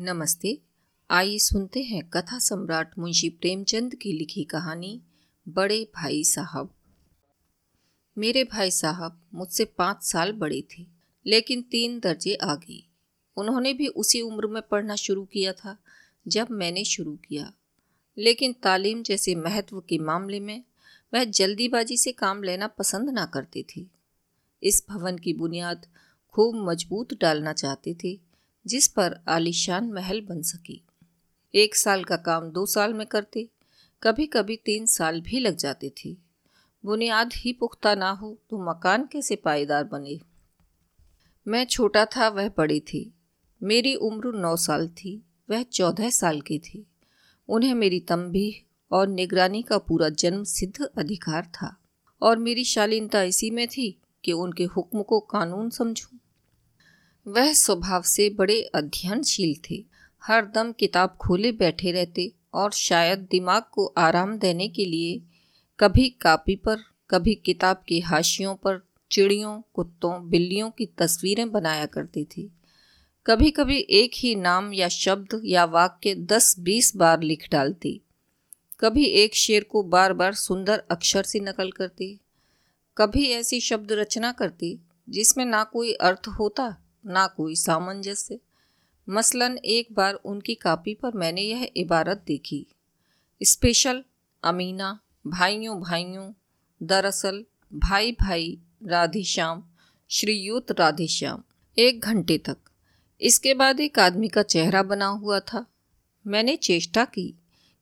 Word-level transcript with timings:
नमस्ते, 0.00 0.60
आइए 1.10 1.38
सुनते 1.38 1.82
हैं 1.82 2.08
कथा 2.08 2.38
सम्राट 2.38 2.98
मुंशी 2.98 3.28
प्रेमचंद 3.28 3.94
की 3.94 4.12
लिखी 4.12 4.44
कहानी, 4.44 5.02
बड़े 5.48 5.84
भाई 5.94 6.24
साहब। 6.24 6.74
मेरे 8.18 8.44
भाई 8.44 8.70
साहब 8.70 9.20
मुझसे 9.34 9.64
पाँच 9.64 10.02
साल 10.02 10.32
बड़े 10.32 10.62
थे, 10.62 10.86
लेकिन 11.26 11.62
तीन 11.62 12.00
दर्जे 12.00 12.34
आ 12.34 12.46
आगे। 12.46 12.86
उन्होंने 13.36 13.72
भी 13.72 13.86
उसी 13.86 14.20
उम्र 14.20 14.46
में 14.46 14.62
पढ़ना 14.62 14.96
शुरू 14.96 15.24
किया 15.24 15.52
था, 15.52 15.78
जब 16.28 16.48
मैंने 16.50 16.84
शुरू 16.84 17.16
किया। 17.16 17.52
लेकिन 18.18 18.52
तालीम 18.52 19.02
जैसे 19.02 19.34
महत्व 19.34 19.80
के 19.80 19.98
मामले 19.98 20.40
में, 20.40 20.64
वह 21.14 21.24
जल्दीबाजी 21.24 21.96
से 21.96 22.12
काम 22.12 22.42
लेना 22.42 22.66
पसंद 22.66 23.10
ना 23.10 23.26
करते 23.26 23.64
थे। 23.76 23.86
इस 24.62 24.86
भवन 24.88 25.18
की 25.18 25.32
बुनियाद 25.32 25.86
खूब 26.30 26.54
मज़बूत 26.54 27.20
डालना 27.20 27.52
चाहते 27.52 27.96
थे 28.04 28.33
जिस 28.66 28.88
पर 28.88 29.20
आलीशान 29.28 29.92
महल 29.92 30.20
बन 30.20 30.42
सकी। 30.42 30.84
एक 31.54 31.76
साल 31.76 32.04
का 32.04 32.16
काम 32.16 32.50
दो 32.50 32.66
साल 32.66 32.94
में 32.94 33.06
करते 33.06 33.48
कभी 34.02 34.26
कभी 34.26 34.56
तीन 34.56 34.86
साल 34.86 35.20
भी 35.20 35.38
लग 35.38 35.56
जाते 35.56 35.90
थे। 35.90 36.16
बुनियाद 36.84 37.30
ही 37.32 37.52
पुख्ता 37.52 37.94
ना 37.94 38.10
हो 38.10 38.38
तो 38.50 38.70
मकान 38.70 39.08
कैसे 39.12 39.36
पायदार 39.36 39.84
बने? 39.84 40.20
मैं 41.48 41.64
छोटा 41.64 42.04
था, 42.04 42.28
वह 42.28 42.48
बड़ी 42.48 42.80
थी। 42.80 43.14
मेरी 43.62 43.94
उम्र 43.94 44.32
नौ 44.32 44.56
साल 44.56 44.88
थी, 44.88 45.22
वह 45.50 45.62
चौदह 45.62 46.10
साल 46.10 46.40
की 46.40 46.58
थी। 46.58 46.86
उन्हें 47.48 47.74
मेरी 47.74 48.00
तंबी 48.00 48.64
और 48.92 49.08
निगरानी 49.08 49.62
का 49.62 49.78
पूरा 49.78 50.08
जन्म 50.08 50.44
सिद्ध 50.44 50.84
अधिकार 50.98 51.46
था। 51.46 51.76
और 52.22 52.38
मेरी 52.38 52.64
शालीनता 52.64 53.22
इसी 53.22 53.50
में 53.50 53.68
थी 53.68 54.00
कि 54.24 54.32
उनके 54.32 54.64
हुक्म 54.64 55.02
को 55.02 55.20
कानून 55.20 55.70
समझूं। 55.70 56.18
वह 57.26 57.52
स्वभाव 57.52 58.02
से 58.02 58.30
बड़े 58.30 58.62
अध्ययनशील 58.62 59.54
थे। 59.70 59.84
हर 60.24 60.46
दम 60.46 60.72
किताब 60.72 61.16
खोले 61.20 61.52
बैठे 61.52 61.92
रहते 61.92 62.32
और 62.54 62.72
शायद 62.72 63.18
दिमाग 63.18 63.62
को 63.72 63.86
आराम 63.86 64.38
देने 64.38 64.68
के 64.68 64.84
लिए 64.84 65.22
कभी 65.80 66.08
कापी 66.08 66.56
पर, 66.56 66.76
कभी 67.10 67.34
किताब 67.34 67.82
के 67.88 68.00
हाशियों 68.00 68.54
पर 68.54 68.86
चिड़ियों, 69.10 69.62
कुत्तों, 69.74 70.30
बिल्लियों 70.30 70.70
की 70.70 70.86
तस्वीरें 70.86 71.52
बनाया 71.52 71.86
करते 71.86 72.26
थे। 72.36 72.48
कभी 73.26 73.50
कभी 73.50 73.78
एक 73.78 74.10
ही 74.14 74.34
नाम 74.34 74.72
या 74.72 74.88
शब्द 74.88 75.40
या 75.44 75.64
वाक्य 75.64 76.14
दस 76.14 76.58
बीस 76.58 76.96
बार 76.96 77.22
लिख 77.22 77.48
डालते। 77.50 78.00
कभी 78.80 79.04
एक 79.04 79.34
शेर 79.34 79.64
को 79.64 79.82
बार 79.82 80.12
बार 80.12 80.34
सुंदर 80.34 80.82
अक्षर 80.90 81.22
से 81.22 81.40
नकल 81.40 81.70
करते। 81.70 82.18
कभी 82.98 83.28
ऐसी 83.28 83.60
शब्द 83.60 83.92
रचना 83.92 84.32
करती, 84.32 84.80
जिसमें 85.08 85.44
ना 85.44 85.64
कोई 85.64 85.92
अर्थ 85.92 86.28
होता। 86.28 86.83
ना 87.06 87.26
कोई 87.26 87.56
सामंजस्य। 87.56 88.38
मसलन 89.08 89.58
एक 89.58 89.88
बार 89.92 90.14
उनकी 90.14 90.54
कापी 90.54 90.94
पर 90.94 91.12
मैंने 91.14 91.42
यह 91.42 91.68
इबारत 91.76 92.24
देखी। 92.26 92.66
स्पेशल 93.42 94.04
अमीना 94.44 94.98
भाइयों 95.26 95.80
भाइयों 95.80 96.32
दरअसल 96.82 97.44
भाई 97.74 98.12
भाई 98.12 98.58
राधेश्याम 98.84 99.64
श्रीयुत 100.10 100.72
राधेश्याम 100.80 101.42
एक 101.78 102.00
घंटे 102.00 102.38
तक। 102.38 102.56
इसके 103.20 103.54
बाद 103.54 103.80
एक 103.80 103.98
आदमी 103.98 104.28
का 104.28 104.42
चेहरा 104.42 104.82
बना 104.82 105.06
हुआ 105.06 105.40
था। 105.40 105.66
मैंने 106.26 106.56
चेष्टा 106.56 107.04
की 107.04 107.34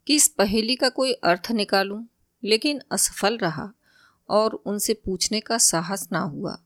कि 0.06 0.14
इस 0.14 0.28
पहेली 0.28 0.76
का 0.76 0.88
कोई 0.88 1.12
अर्थ 1.12 1.50
निकालूं, 1.50 2.04
लेकिन 2.44 2.80
असफल 2.90 3.38
रहा 3.38 3.72
और 4.28 4.54
उनसे 4.54 4.94
पूछने 4.94 5.40
का 5.40 5.58
साहस 5.58 6.08
ना 6.12 6.20
हुआ। 6.20 6.58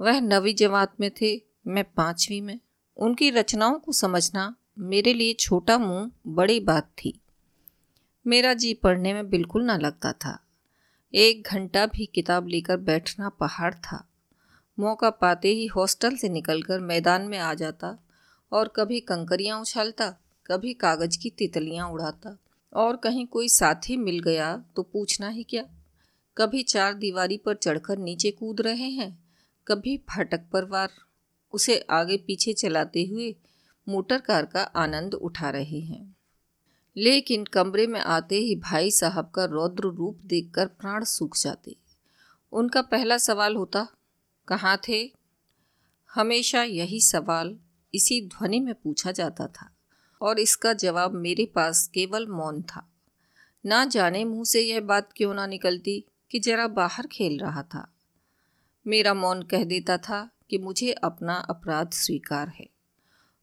वह 0.00 0.20
नवी 0.20 0.52
जमात 0.52 1.00
में 1.00 1.10
थे 1.10 1.51
मैं 1.66 1.84
पांचवी 1.84 2.40
में। 2.40 2.58
उनकी 2.96 3.30
रचनाओं 3.30 3.78
को 3.78 3.92
समझना 3.92 4.54
मेरे 4.78 5.12
लिए 5.14 5.32
छोटा 5.32 5.78
मुँह 5.78 6.10
बड़ी 6.26 6.60
बात 6.60 6.90
थी। 6.98 7.18
मेरा 8.26 8.54
जी 8.54 8.72
पढ़ने 8.74 9.12
में 9.14 9.28
बिल्कुल 9.30 9.64
ना 9.64 9.76
लगता 9.76 10.12
था। 10.12 10.38
एक 11.12 11.48
घंटा 11.48 11.84
भी 11.86 12.06
किताब 12.06 12.46
लेकर 12.48 12.76
बैठना 12.76 13.28
पहाड़ 13.28 13.74
था। 13.74 14.04
मौका 14.78 15.10
पाते 15.10 15.48
ही 15.48 15.66
हॉस्टल 15.66 16.16
से 16.16 16.28
निकलकर 16.28 16.80
मैदान 16.80 17.22
में 17.22 17.38
आ 17.38 17.52
जाता 17.54 17.96
और 18.52 18.72
कभी 18.76 19.00
कंकरियाँ 19.00 19.60
उछालता, 19.60 20.08
कभी 20.46 20.72
कागज़ 20.74 21.18
की 21.18 21.30
तितलियाँ 21.30 21.88
उड़ाता 21.88 22.36
और 22.72 22.96
कहीं 22.96 23.26
कोई 23.26 23.48
साथी 23.48 23.96
मिल 23.96 24.18
गया 24.18 24.56
तो 24.76 24.82
पूछना 24.82 25.28
ही 25.28 25.42
क्या? 25.42 25.64
कभी 26.36 26.62
चार 26.62 26.94
दीवारी 26.94 27.36
पर 27.36 27.54
चढ़कर 27.54 27.98
नीचे 27.98 28.30
कूद 28.30 28.60
रहे 28.60 28.88
हैं, 28.90 29.16
कभी 29.66 29.96
फाटक 30.10 30.48
पर 30.52 30.64
वार। 30.64 30.90
उसे 31.52 31.86
आगे 31.90 32.16
पीछे 32.16 32.52
चलाते 32.52 33.04
हुए 33.04 33.36
मोटर 33.88 34.18
कार 34.18 34.46
का 34.46 34.62
आनंद 34.62 35.14
उठा 35.14 35.50
रहे 35.50 35.80
हैं। 35.80 36.16
लेकिन 36.96 37.44
कमरे 37.44 37.86
में 37.86 38.00
आते 38.00 38.36
ही 38.36 38.56
भाई 38.56 38.90
साहब 38.90 39.30
का 39.30 39.44
रौद्र 39.44 39.84
रूप 39.84 40.20
देखकर 40.24 40.66
प्राण 40.66 41.04
सूख 41.04 41.36
जाते। 41.36 41.76
उनका 42.52 42.82
पहला 42.82 43.18
सवाल 43.18 43.56
होता, 43.56 43.88
कहाँ 44.48 44.80
थे? 44.88 45.12
हमेशा 46.14 46.62
यही 46.62 47.00
सवाल 47.00 47.58
इसी 47.94 48.20
ध्वनि 48.20 48.60
में 48.60 48.74
पूछा 48.74 49.12
जाता 49.12 49.46
था 49.46 49.70
और 50.20 50.38
इसका 50.38 50.72
जवाब 50.72 51.12
मेरे 51.12 51.46
पास 51.46 51.86
केवल 51.86 52.26
मौन 52.26 52.62
था। 52.62 52.92
ना 53.66 53.84
जाने 53.84 54.24
मुँह 54.24 54.44
से 54.44 54.60
यह 54.60 54.80
बात 54.80 55.10
क्यों 55.16 55.34
ना 55.34 55.46
निकलती 55.46 56.04
कि 56.30 56.38
जरा 56.38 56.66
बाहर 56.68 57.06
खेल 57.06 57.38
रहा 57.38 57.62
था। 57.62 57.92
मेरा 58.86 59.14
मौन 59.14 59.42
कह 59.42 59.64
देता 59.64 59.98
था 59.98 60.30
कि 60.52 60.58
मुझे 60.58 60.90
अपना 60.94 61.34
अपराध 61.50 61.90
स्वीकार 61.94 62.48
है। 62.50 62.66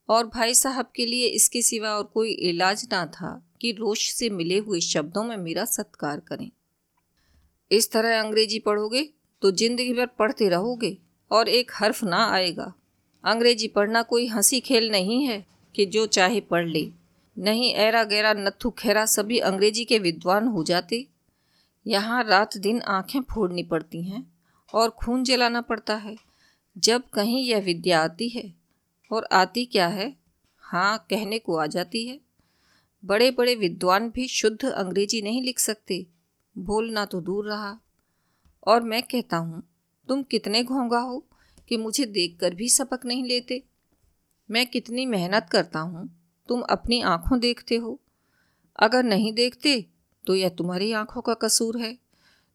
और 0.10 0.26
भाई 0.28 0.54
साहब 0.54 0.92
के 0.96 1.06
लिए 1.06 1.28
इसके 1.28 1.62
सिवा 1.62 1.90
और 1.90 2.04
कोई 2.04 2.32
इलाज 2.50 2.88
ना 2.92 3.06
था 3.06 3.32
कि 3.62 3.72
रोश 3.72 4.10
से 4.14 4.30
मिले 4.30 4.58
हुए 4.58 4.80
शब्दों 4.80 5.24
में 5.24 5.36
मेरा 5.38 5.66
सत्कार 5.66 6.20
करें। 6.20 6.50
इस 7.72 7.92
तरह 7.92 8.20
अंग्रेज़ी 8.20 8.60
पढ़ोगे 8.60 9.04
तो 9.42 9.52
ज़िंदगी 9.54 9.94
भर 9.94 10.06
पढ़ते 10.20 10.50
रहोगे 10.50 10.98
और 11.32 11.50
एक 11.50 11.72
हर्फ 11.76 12.04
ना 12.04 12.24
आएगा। 12.28 12.72
अंग्रेज़ी 13.24 13.68
पढ़ना 13.68 14.02
कोई 14.04 14.28
हँसी 14.28 14.60
खेल 14.60 14.90
नहीं 14.92 15.22
है 15.26 15.44
कि 15.76 15.86
जो 15.88 16.06
चाहे 16.08 16.40
पढ़ 16.42 16.68
ले। 16.68 16.88
नहीं 17.38 17.74
ऐरा 17.74 18.04
गैरा 18.06 18.34
नथु 18.36 18.70
खेरा 18.70 19.06
सभी 19.08 19.40
अंग्रेज़ी 19.40 19.86
के 19.86 20.00
विद्वान 20.00 20.48
हो 20.48 20.64
जाते। 20.64 21.06
यहाँ 21.86 22.24
रात 22.24 22.58
दिन 22.58 22.82
आँखें 22.90 23.22
फोड़नी 23.24 23.64
पड़ती 23.66 24.04
हैं 24.04 24.26
और 24.74 24.90
खून 25.00 25.24
जलाना 25.24 25.62
पड़ता 25.62 25.96
है। 25.98 26.16
जब 26.80 27.10
कहीं 27.10 27.44
यह 27.44 27.62
विद्या 27.62 28.02
आती 28.02 28.28
है 28.30 28.54
और 29.12 29.28
आती 29.32 29.66
क्या 29.66 29.88
है? 29.88 30.16
हाँ 30.64 31.06
कहने 31.10 31.40
को 31.40 31.56
आ 31.56 31.66
जाती 31.66 32.06
है। 32.08 32.20
बड़े 33.04 33.30
बड़े 33.32 33.56
विद्वान 33.56 34.10
भी 34.10 34.28
शुद्ध 34.28 34.66
अंग्रेज़ी 34.66 35.22
नहीं 35.22 35.42
लिख 35.42 35.60
सकते। 35.60 36.06
बोलना 36.56 37.06
तो 37.06 37.22
दूर 37.22 37.48
रहा। 37.48 37.78
और 38.68 38.84
मैं 38.84 39.02
कहता 39.04 39.38
हूँ, 39.38 39.64
तुम 40.08 40.24
कितने 40.24 40.64
घोंगा 40.64 41.00
हो 41.00 41.24
कि 41.70 41.78
मुझे 41.78 42.06
देखकर 42.06 42.56
भी 42.56 42.70
सबक 42.70 43.06
नहीं 43.06 43.24
लेते? 43.24 43.64
मैं 44.50 44.66
कितनी 44.68 45.06
मेहनत 45.06 45.48
करता 45.52 45.80
हूँ, 45.80 46.10
तुम 46.50 46.62
अपनी 46.62 47.02
आँखों 47.02 47.40
देखते 47.40 47.76
हो। 47.76 48.00
अगर 48.80 49.04
नहीं 49.04 49.34
देखते 49.34 49.86
तो 50.28 50.36
यह 50.36 50.50
तुम्हारी 50.50 50.92
आँखों 50.92 51.22
का 51.22 51.34
कसूर 51.34 51.78
है, 51.78 51.98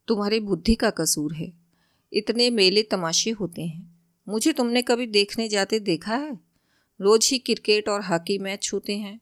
तुम्हारी 0.08 0.40
बुद्धि 0.40 0.74
का 0.74 0.90
कसूर 0.90 1.34
है। 1.34 1.52
इतने 2.12 2.48
मेले 2.50 2.82
तमाशे 2.82 3.30
होते 3.30 3.62
हैं। 3.62 3.94
मुझे 4.28 4.52
तुमने 4.52 4.82
कभी 4.82 5.06
देखने 5.06 5.48
जाते 5.48 5.78
देखा 5.78 6.16
है? 6.16 6.38
रोज 7.00 7.28
ही 7.32 7.38
क्रिकेट 7.38 7.88
और 7.88 8.02
हॉकी 8.02 8.38
मैच 8.38 8.70
होते 8.74 8.96
हैं। 8.98 9.20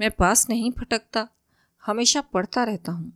मैं 0.00 0.10
पास 0.10 0.46
नहीं 0.50 0.70
फटकता, 0.70 1.28
हमेशा 1.86 2.20
पढ़ता 2.20 2.64
रहता 2.64 2.92
हूँ। 2.92 3.12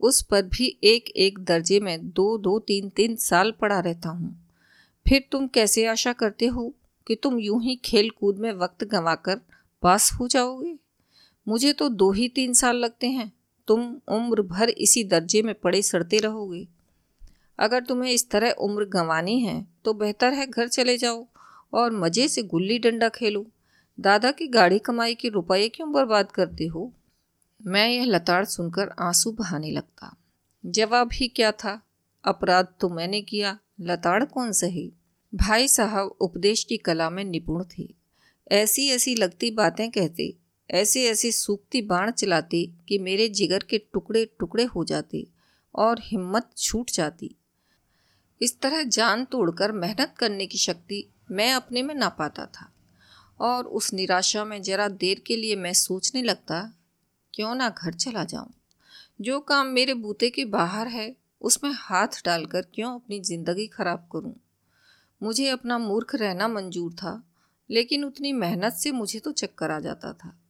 उस 0.00 0.22
पर 0.22 0.42
भी 0.42 0.78
एक 0.84 1.08
एक 1.08 1.38
दर्जे 1.38 1.80
में 1.80 2.10
दो 2.10 2.38
दो, 2.38 2.58
तीन 2.58 2.88
तीन 2.88 3.16
साल 3.16 3.52
पढ़ा 3.52 3.80
रहता 3.80 4.08
हूँ। 4.08 4.48
फिर 5.08 5.24
तुम 5.32 5.46
कैसे 5.46 5.86
आशा 5.86 6.12
करते 6.12 6.46
हो 6.46 6.74
कि 7.06 7.14
तुम 7.14 7.38
यूँ 7.38 7.62
ही 7.62 7.76
खेल 7.76 8.10
कूद 8.10 8.38
में 8.38 8.52
वक्त 8.52 8.84
गंवाकर 8.84 9.40
पास 9.82 10.12
हो 10.12 10.28
जाओगे? 10.28 10.76
मुझे 11.48 11.72
तो 11.72 11.88
दो 11.88 12.12
ही 12.12 12.28
तीन 12.28 12.52
साल 12.52 12.76
लगते 12.76 13.06
हैं। 13.06 13.32
तुम 13.66 13.96
उम्र 14.08 14.42
भर 14.42 14.68
इसी 14.68 15.04
दर्जे 15.04 15.42
में 15.42 15.54
पड़े 15.54 15.82
सड़ते 15.82 16.18
रहोगे। 16.18 16.68
अगर 17.58 17.82
तुम्हें 17.84 18.10
इस 18.12 18.28
तरह 18.30 18.50
उम्र 18.50 18.84
गंवानी 18.84 19.38
है 19.40 19.66
तो 19.84 19.94
बेहतर 19.94 20.32
है 20.32 20.46
घर 20.46 20.68
चले 20.68 20.96
जाओ 20.98 21.26
और 21.72 21.92
मज़े 21.92 22.28
से 22.28 22.42
गुल्ली 22.42 22.78
डंडा 22.78 23.08
खेलो। 23.08 23.46
दादा 23.98 24.30
की 24.30 24.46
गाड़ी 24.46 24.78
कमाई 24.78 25.14
के 25.14 25.28
रुपये 25.28 25.68
क्यों 25.68 25.92
बर्बाद 25.92 26.32
करते 26.32 26.66
हो? 26.66 26.92
मैं 27.66 27.88
यह 27.88 28.04
लताड़ 28.04 28.44
सुनकर 28.44 28.88
आँसू 29.00 29.32
बहाने 29.32 29.70
लगता। 29.70 30.16
जवाब 30.66 31.10
ही 31.12 31.28
क्या 31.28 31.52
था? 31.52 31.80
अपराध 32.24 32.68
तो 32.80 32.88
मैंने 32.88 33.20
किया, 33.22 33.58
लताड़ 33.80 34.24
कौन 34.24 34.52
सही? 34.52 34.92
भाई 35.34 35.68
साहब 35.68 36.16
उपदेश 36.20 36.64
की 36.64 36.76
कला 36.76 37.10
में 37.10 37.24
निपुण 37.24 37.64
थे। 37.78 37.88
ऐसी 38.52 38.88
ऐसी 38.88 39.14
लगती 39.14 39.50
बातें 39.50 39.90
कहते 39.90 40.34
ऐसे 40.70 41.04
ऐसे 41.04 41.32
सूखती 41.32 41.82
बाण 41.82 42.10
चलाते 42.10 42.66
कि 42.88 42.98
मेरे 42.98 43.28
जिगर 43.28 43.62
के 43.62 43.78
टुकड़े 43.78 44.24
टुकड़े 44.38 44.64
हो 44.64 44.84
जाते 44.84 45.26
और 45.74 46.00
हिम्मत 46.02 46.50
छूट 46.56 46.90
जाती। 46.90 47.34
इस 48.44 48.60
तरह 48.60 48.82
जान 48.82 49.24
तोड़कर 49.24 49.72
मेहनत 49.72 50.14
करने 50.18 50.46
की 50.46 50.58
शक्ति 50.58 51.08
मैं 51.30 51.52
अपने 51.52 51.82
में 51.82 51.94
ना 51.94 52.08
पाता 52.08 52.46
था। 52.46 52.72
और 53.40 53.64
उस 53.64 53.92
निराशा 53.92 54.44
में 54.44 54.62
जरा 54.62 54.88
देर 54.88 55.22
के 55.26 55.36
लिए 55.36 55.56
मैं 55.56 55.72
सोचने 55.72 56.22
लगता, 56.22 56.72
क्यों 57.34 57.54
ना 57.54 57.68
घर 57.68 57.92
चला 57.92 58.24
जाऊँ? 58.24 58.54
जो 59.20 59.40
काम 59.40 59.66
मेरे 59.66 59.94
बूते 59.94 60.30
के 60.30 60.44
बाहर 60.44 60.88
है, 60.88 61.16
उसमें 61.40 61.70
हाथ 61.74 62.06
डालकर 62.24 62.62
क्यों 62.62 62.94
अपनी 62.94 63.20
ज़िंदगी 63.20 63.66
खराब 63.66 64.08
करूँ? 64.12 64.34
मुझे 65.22 65.48
अपना 65.48 65.78
मूर्ख 65.78 66.14
रहना 66.14 66.48
मंजूर 66.48 66.92
था, 66.92 67.24
लेकिन 67.70 68.04
उतनी 68.04 68.32
मेहनत 68.32 68.72
से 68.72 68.90
मुझे 68.90 69.18
तो 69.18 69.32
चक्कर 69.32 69.70
आ 69.70 69.80
जाता 69.80 70.12
था। 70.12 70.40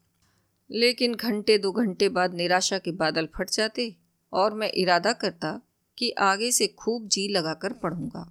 लेकिन 0.70 1.14
घंटे 1.14 1.58
दो 1.58 1.73
घंटे 1.73 2.08
बाद 2.08 2.35
निराशा 2.35 2.79
के 2.79 2.93
बादल 2.93 3.29
फट 3.35 3.50
जाते 3.50 3.96
और 4.32 4.55
मैं 4.55 4.70
इरादा 4.73 5.12
करता 5.12 5.61
कि 5.99 6.11
आगे 6.11 6.50
से 6.52 6.67
खूब 6.69 7.08
जी 7.08 7.26
लगाकर 7.29 7.73
पढ़ूँगा। 7.73 8.26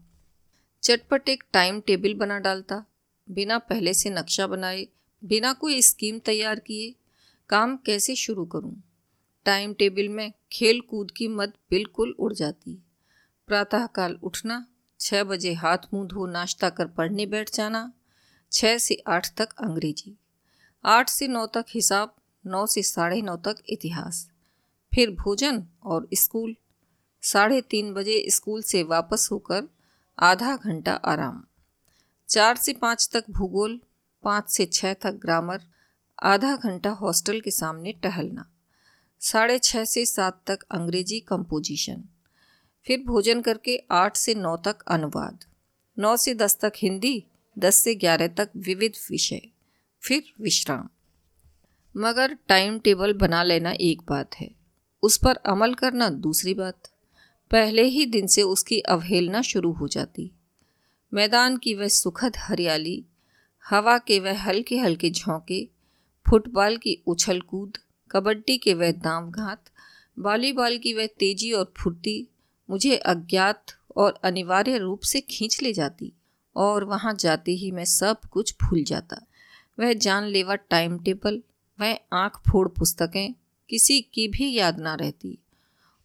चटपट 0.83 1.29
एक 1.29 1.43
टाइम 1.53 1.79
टेबल 1.81 2.13
बना 2.13 2.39
डालता। 2.39 2.83
बिना 3.27 3.57
पहले 3.59 3.93
से 3.93 4.09
नक्शा 4.09 4.47
बनाए, 4.47 4.87
बिना 5.23 5.53
कोई 5.53 5.81
स्कीम 5.81 6.19
तैयार 6.19 6.59
किए, 6.59 6.93
काम 7.49 7.75
कैसे 7.77 8.15
शुरू 8.15 8.45
करूँ? 8.45 8.75
टाइम 9.45 9.73
टेबल 9.73 10.09
में 10.09 10.31
खेल 10.51 10.81
कूद 10.81 11.11
की 11.11 11.27
मत 11.27 11.53
बिल्कुल 11.69 12.15
उड़ 12.19 12.33
जाती। 12.33 12.77
प्रातःकाल 13.47 14.17
उठना 14.23 14.65
छः 14.99 15.23
बजे 15.23 15.53
हाथ 15.53 15.77
मुँह 15.93 16.07
धो 16.07 16.25
नाश्ता 16.25 16.69
कर 16.69 16.87
पढ़ने 16.87 17.25
बैठ 17.25 17.53
जाना 17.53 17.91
छः 18.51 18.77
से 18.77 18.95
आठ 19.07 19.27
तक 19.37 19.53
अंग्रेज़ी, 19.59 20.15
आठ 20.83 21.09
से 21.09 21.27
नौ 21.27 21.45
तक 21.47 21.65
हिसाब, 21.69 22.15
नौ 22.45 22.65
से 22.65 22.83
साढ़े 22.83 23.21
नौ 23.21 23.35
तक 23.37 23.63
इतिहास, 23.69 24.29
फिर 24.91 25.11
भोजन 25.11 25.63
और 25.83 26.07
स्कूल 26.13 26.55
साढ़े 27.23 27.61
तीन 27.61 27.93
बजे 27.93 28.23
स्कूल 28.29 28.61
से 28.61 28.83
वापस 28.83 29.27
होकर 29.31 29.67
आधा 30.17 30.55
घंटा 30.55 30.93
आराम। 30.93 31.43
चार 32.29 32.55
से 32.55 32.73
पाँच 32.73 33.09
तक 33.13 33.29
भूगोल, 33.29 33.79
पाँच 34.23 34.49
से 34.49 34.65
छः 34.65 34.93
तक 34.93 35.19
ग्रामर, 35.21 35.61
आधा 36.23 36.55
घंटा 36.55 36.89
हॉस्टल 36.91 37.39
के 37.41 37.51
सामने 37.51 37.91
टहलना, 37.93 38.45
साढ़े 39.21 39.57
छः 39.59 39.83
से 39.85 40.05
सात 40.05 40.41
तक 40.47 40.63
अंग्रेज़ी 40.71 41.19
कंपोजिशन, 41.19 42.03
फिर 42.87 43.03
भोजन 43.05 43.41
करके 43.41 43.77
आठ 43.91 44.17
से 44.17 44.35
नौ 44.35 44.55
तक 44.57 44.83
अनुवाद, 44.87 45.45
नौ 45.97 46.15
से 46.17 46.33
दस 46.33 46.57
तक 46.61 46.73
हिंदी, 46.77 47.23
दस 47.57 47.75
से 47.75 47.95
ग्यारह 47.95 48.27
तक 48.27 48.49
विविध 48.57 48.97
विषय, 49.11 49.41
फिर 50.03 50.33
विश्राम। 50.41 50.89
मगर 51.95 52.37
टाइम 52.47 52.79
टेबल 52.79 53.13
बना 53.13 53.43
लेना 53.43 53.71
एक 53.81 54.01
बात 54.01 54.35
है, 54.35 54.49
उस 55.03 55.17
पर 55.17 55.35
अमल 55.45 55.73
करना 55.73 56.09
दूसरी 56.09 56.53
बात। 56.53 56.89
पहले 57.53 57.83
ही 57.83 58.05
दिन 58.05 58.27
से 58.27 58.41
उसकी 58.41 58.79
अवहेलना 58.79 59.41
शुरू 59.41 59.71
हो 59.71 59.87
जाती। 59.87 60.31
मैदान 61.13 61.57
की 61.57 61.73
वह 61.73 61.87
सुखद 61.87 62.33
हरियाली, 62.37 63.05
हवा 63.69 63.97
के 63.97 64.19
वह 64.19 64.43
हल्के 64.43 64.77
हल्के 64.77 65.09
झोंके, 65.11 65.69
फुटबॉल 66.29 66.77
की 66.77 67.03
उछल 67.07 67.41
कूद, 67.41 67.77
कबड्डी 68.11 68.57
के 68.57 68.73
वह 68.73 68.91
दाम 68.91 69.31
घात, 69.31 69.63
वॉलीबॉल 70.19 70.77
की 70.77 70.93
वह 70.93 71.05
तेज़ी 71.05 71.51
और 71.51 71.73
फुर्ती 71.77 72.27
मुझे 72.69 72.95
अज्ञात 72.95 73.65
और 73.95 74.19
अनिवार्य 74.23 74.77
रूप 74.77 75.01
से 75.01 75.21
खींच 75.21 75.63
ले 75.63 75.73
जाती 75.73 76.13
और 76.55 76.83
वहाँ 76.83 77.15
जाते 77.15 77.51
ही 77.51 77.71
मैं 77.71 77.85
सब 77.85 78.19
कुछ 78.31 78.55
भूल 78.61 78.83
जाता। 78.83 79.25
वह 79.79 79.93
जानलेवा 79.93 80.55
टाइम 80.55 80.99
टेबल, 80.99 81.43
वह 81.81 81.99
आँख 82.13 82.41
फोड़ 82.51 82.67
पुस्तकें, 82.67 83.33
किसी 83.69 84.01
की 84.01 84.27
भी 84.27 84.53
याद 84.53 84.79
ना 84.79 84.95
रहती। 84.95 85.37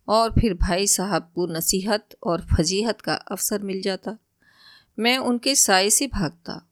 और 0.08 0.30
फिर 0.30 0.54
भाई 0.54 0.86
साहब 0.86 1.30
को 1.34 1.46
नसीहत 1.46 2.16
और 2.22 2.46
फजीहत 2.52 3.00
का 3.00 3.14
अवसर 3.14 3.62
मिल 3.62 3.82
जाता। 3.82 4.16
मैं 4.98 5.18
उनके 5.18 5.54
साय 5.54 5.90
से 5.90 6.06
भागता, 6.06 6.66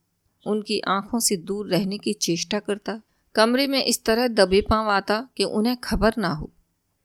उनकी 0.45 0.79
आँखों 0.79 1.19
से 1.19 1.37
दूर 1.37 1.67
रहने 1.67 1.97
की 1.97 2.13
चेष्टा 2.13 2.59
करता। 2.59 3.01
कमरे 3.35 3.67
में 3.67 3.83
इस 3.85 4.03
तरह 4.05 4.27
दबे 4.27 4.61
पाँव 4.61 4.89
आता 4.89 5.29
कि 5.37 5.43
उन्हें 5.43 5.77
खबर 5.77 6.13
ना 6.17 6.29
हो। 6.29 6.49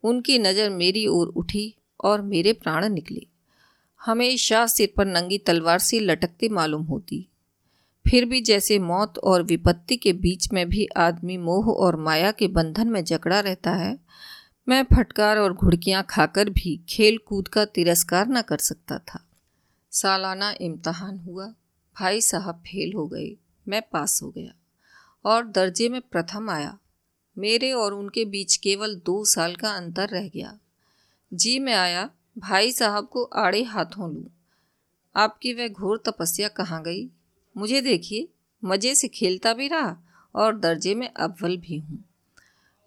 उनकी 0.04 0.38
नज़र 0.38 0.70
मेरी 0.70 1.06
ओर 1.06 1.28
उठी 1.28 1.74
और 2.04 2.22
मेरे 2.22 2.52
प्राण 2.52 2.88
निकले। 2.88 3.26
हमेशा 4.00 4.66
सिर 4.66 4.92
पर 4.96 5.06
नंगी 5.06 5.38
तलवार 5.38 5.78
से 5.78 6.00
लटकते 6.00 6.48
मालूम 6.48 6.82
होती। 6.82 7.28
फिर 8.10 8.24
भी 8.24 8.40
जैसे 8.40 8.78
मौत 8.78 9.18
और 9.18 9.42
विपत्ति 9.42 9.96
के 9.96 10.12
बीच 10.12 10.52
में 10.52 10.68
भी 10.68 10.86
आदमी 10.96 11.36
मोह 11.36 11.66
और 11.72 11.96
माया 11.96 12.30
के 12.30 12.48
बंधन 12.48 12.88
में 12.88 13.04
जकड़ा 13.04 13.40
रहता 13.40 13.70
है 13.70 13.98
मैं 14.68 14.84
फटकार 14.84 15.38
और 15.38 15.52
घुड़कियाँ 15.52 16.06
खाकर 16.10 16.50
भी 16.50 16.80
खेल 16.88 17.18
कूद 17.18 17.48
का 17.48 17.64
तिरस्कार 17.64 18.28
न 18.28 18.42
कर 18.42 18.58
सकता 18.58 18.98
था। 18.98 19.28
सालाना 19.90 20.54
इम्तहान 20.60 21.18
हुआ। 21.18 21.46
भाई 22.00 22.20
साहब 22.20 22.54
फेल 22.54 22.92
हो 22.92 23.06
गए। 23.06 23.36
मैं 23.68 23.82
पास 23.82 24.22
हो 24.22 24.30
गया 24.30 24.52
और 25.24 25.46
दर्जे 25.46 25.88
में 25.88 26.00
प्रथम 26.00 26.50
आया। 26.50 26.78
मेरे 27.38 27.72
और 27.72 27.94
उनके 27.94 28.24
बीच 28.24 28.56
केवल 28.56 28.94
दो 28.94 29.24
साल 29.24 29.54
का 29.54 29.70
अंतर 29.70 30.08
रह 30.08 30.28
गया। 30.28 30.58
जी 31.34 31.58
मैं 31.58 31.74
आया। 31.74 32.10
भाई 32.38 32.72
साहब 32.72 33.08
को 33.08 33.24
आड़े 33.24 33.62
हाथों 33.62 34.14
लूँ। 34.14 34.26
आपकी 35.16 35.52
वह 35.52 35.68
घोर 35.68 36.02
तपस्या 36.06 36.48
कहाँ 36.48 36.82
गई? 36.82 37.10
मुझे 37.56 37.80
देखिए। 37.80 38.28
मज़े 38.64 38.94
से 38.94 39.08
खेलता 39.08 39.54
भी 39.54 39.68
रहा 39.68 39.96
और 40.34 40.58
दर्जे 40.58 40.94
में 40.94 41.08
अव्वल 41.08 41.56
भी 41.56 41.78
हूँ। 41.78 42.04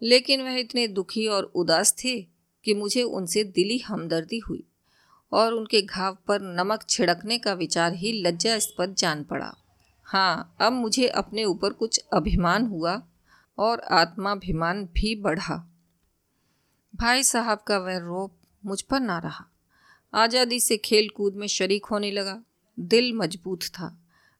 लेकिन 0.02 0.42
वह 0.42 0.58
इतने 0.58 0.86
दुखी 0.88 1.26
और 1.26 1.44
उदास 1.54 1.94
थे 2.04 2.20
कि 2.64 2.74
मुझे 2.74 3.02
उनसे 3.02 3.44
दिली 3.44 3.78
हमदर्दी 3.78 4.38
हुई 4.38 4.64
और 5.32 5.52
उनके 5.52 5.82
घाव 5.82 6.16
पर 6.28 6.40
नमक 6.40 6.84
छिड़कने 6.88 7.38
का 7.38 7.52
विचार 7.52 7.94
ही 7.94 8.12
लज्जास्पद 8.22 8.94
जान 8.94 9.24
पड़ा। 9.24 9.52
हाँ 10.06 10.56
अब 10.60 10.72
मुझे 10.72 11.06
अपने 11.08 11.44
ऊपर 11.44 11.72
कुछ 11.72 12.00
अभिमान 12.12 12.66
हुआ 12.66 13.02
और 13.58 13.80
आत्माभिमान 13.80 14.84
भी 14.84 15.14
बढ़ा। 15.14 15.56
भाई 16.94 17.22
साहब 17.22 17.58
का 17.58 17.78
वह 17.78 17.98
रोप 17.98 18.36
मुझ 18.64 18.82
पर 18.82 19.00
ना 19.00 19.18
रहा। 19.18 19.44
आज़ादी 20.14 20.60
से 20.60 20.76
खेल 20.76 21.08
कूद 21.08 21.34
में 21.34 21.46
शरीक 21.46 21.86
होने 21.86 22.10
लगा। 22.10 22.42
दिल 22.78 23.12
मज़बूत 23.14 23.62
था। 23.62 23.96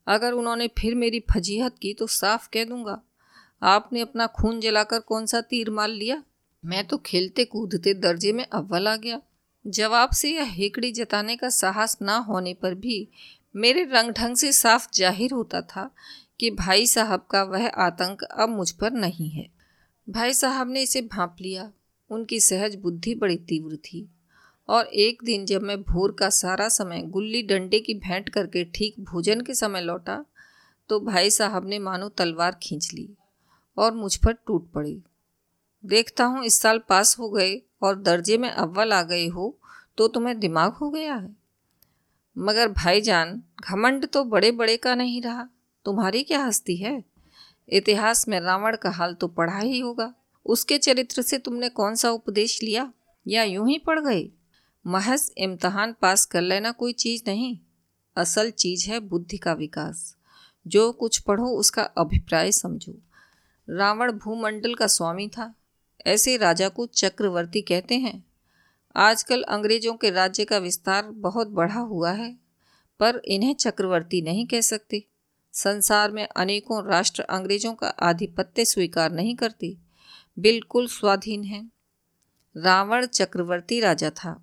अगर 0.06 0.32
उन्होंने 0.32 0.68
फिर 0.68 0.94
मेरी 0.94 1.20
फजीहत 1.30 1.78
की 1.82 1.94
तो 1.94 2.06
साफ़ 2.06 2.48
कह 2.52 2.64
दूँगा 2.64 3.00
आपने 3.62 4.00
अपना 4.00 4.26
खून 4.32 4.60
जलाकर 4.60 5.00
कौन 5.00 5.26
सा 5.26 5.40
तीर 5.40 5.70
मार 5.70 5.88
लिया? 5.88 6.22
मैं 6.64 6.86
तो 6.86 6.96
खेलते 6.96 7.44
कूदते 7.44 7.94
दर्जे 7.94 8.32
में 8.32 8.44
अव्वल 8.44 8.88
आ 8.88 8.96
गया। 8.96 9.20
जवाब 9.64 10.10
से 10.10 10.30
यह 10.30 10.52
हेकड़ी 10.52 10.90
जताने 10.92 11.36
का 11.36 11.48
साहस 11.50 11.96
ना 12.02 12.16
होने 12.18 12.54
पर 12.54 12.74
भी 12.76 13.08
मेरे 13.54 13.84
रंग 13.84 14.12
ढंग 14.12 14.36
से 14.36 14.52
साफ़ 14.52 14.88
ज़ाहिर 14.94 15.32
होता 15.32 15.60
था 15.62 15.90
कि 16.40 16.50
भाई 16.50 16.86
साहब 16.86 17.26
का 17.30 17.42
वह 17.44 17.68
आतंक 17.68 18.22
अब 18.24 18.48
मुझ 18.48 18.70
पर 18.72 18.92
नहीं 18.92 19.30
है। 19.30 19.48
भाई 20.08 20.34
साहब 20.34 20.70
ने 20.70 20.82
इसे 20.82 21.00
भांप 21.04 21.36
लिया। 21.40 21.70
उनकी 22.10 22.40
सहज 22.40 22.75
बुद्धि 22.76 23.14
बड़ी 23.14 23.36
तीव्र 23.48 23.76
थी। 23.76 24.08
और 24.68 24.86
एक 24.86 25.22
दिन 25.25 25.44
जब 25.46 25.62
मैं 25.62 25.80
भोर 25.82 26.16
का 26.18 26.28
सारा 26.30 26.68
समय 26.68 27.02
गुल्ली 27.08 27.42
डंडे 27.42 27.80
की 27.80 27.94
भेंट 27.96 28.28
करके 28.28 28.64
ठीक 28.75 29.00
भोजन 29.02 29.40
के 29.40 29.54
समय 29.54 29.80
लौटा 29.80 30.25
तो 30.90 30.98
भाई 31.00 31.30
साहब 31.30 31.68
ने 31.68 31.78
मानो 31.78 32.08
तलवार 32.08 32.58
खींच 32.62 32.90
ली। 32.94 33.08
और 33.78 33.95
मुझ 33.95 34.16
पर 34.16 34.33
टूट 34.33 34.73
पड़ी। 34.73 35.02
देखता 35.87 36.25
हूँ 36.25 36.45
इस 36.45 36.61
साल 36.61 36.78
पास 36.78 37.18
हो 37.18 37.30
गए 37.30 37.62
और 37.83 38.02
दर्जे 38.02 38.38
में 38.38 38.50
अव्वल 38.50 38.92
आ 38.92 39.02
गए 39.02 39.26
हो 39.26 39.59
तो 39.99 40.09
तुम्हें 40.09 40.38
दिमाग 40.38 40.73
हो 40.73 40.90
गया 40.90 41.14
है। 41.14 41.37
मगर 42.38 42.68
भाईजान, 42.68 43.42
घमंड 43.61 44.06
तो 44.06 44.25
बड़े 44.25 44.52
बड़े 44.52 44.76
का 44.76 44.95
नहीं 44.95 45.23
रहा। 45.23 45.49
तुम्हारी 45.85 46.23
क्या 46.23 46.45
हस्ती 46.45 46.76
है? 46.76 47.04
इतिहास 47.68 48.28
में 48.28 48.40
रावण 48.40 48.76
का 48.76 48.90
हाल 48.90 49.14
तो 49.14 49.28
पढ़ा 49.28 49.59
ही 49.59 49.80
होगा। 49.80 50.14
उसके 50.47 50.78
चरित्र 50.78 51.23
से 51.23 51.38
तुमने 51.38 51.68
कौन 51.68 51.95
सा 51.95 52.11
उपदेश 52.11 52.62
लिया? 52.62 52.92
या 53.28 53.42
यूँ 53.42 53.68
ही 53.68 53.78
पढ़ 53.78 54.00
गए? 54.00 54.30
महज 54.87 55.33
इम्तहान 55.38 55.95
पास 56.02 56.26
कर 56.26 56.40
लेना 56.40 56.73
कोई 56.73 56.92
चीज़ 56.92 57.23
नहीं। 57.26 57.59
असल 58.16 58.50
चीज़ 58.50 58.90
है 58.90 59.00
बुद्धि 59.00 59.37
का 59.37 59.52
विकास। 59.52 60.16
जो 60.66 60.92
कुछ 60.92 61.18
पढ़ो 61.18 61.47
उसका 61.47 61.83
अभिप्राय 61.83 62.52
समझो। 62.52 62.92
रावण 63.68 64.12
भूमंडल 64.12 64.75
का 64.75 64.87
स्वामी 64.87 65.28
था। 65.28 65.54
ऐसे 66.06 66.37
राजा 66.37 66.68
को 66.68 66.87
चक्रवर्ती 66.87 67.61
कहते 67.61 67.94
हैं। 67.94 68.25
आजकल 68.96 69.42
अंग्रेज़ों 69.42 69.94
के 69.94 70.11
राज्य 70.11 70.44
का 70.44 70.58
विस्तार 70.58 71.04
बहुत 71.04 71.49
बढ़ा 71.49 71.80
हुआ 71.80 72.12
है, 72.12 72.37
पर 73.00 73.20
इन्हें 73.25 73.54
चक्रवर्ती 73.54 74.20
नहीं 74.23 74.46
कह 74.46 74.61
सकते। 74.61 75.04
संसार 75.54 76.11
में 76.11 76.26
अनेकों 76.26 76.85
राष्ट्र 76.87 77.23
अंग्रेज़ों 77.23 77.75
का 77.75 77.88
आधिपत्य 77.88 78.64
स्वीकार 78.64 79.12
नहीं 79.12 79.37
करते, 79.37 79.76
बिल्कुल 80.38 80.87
स्वाधीन 80.87 81.44
है। 81.44 81.64
रावण 82.56 83.06
चक्रवर्ती 83.06 83.80
राजा 83.80 84.11
था। 84.11 84.40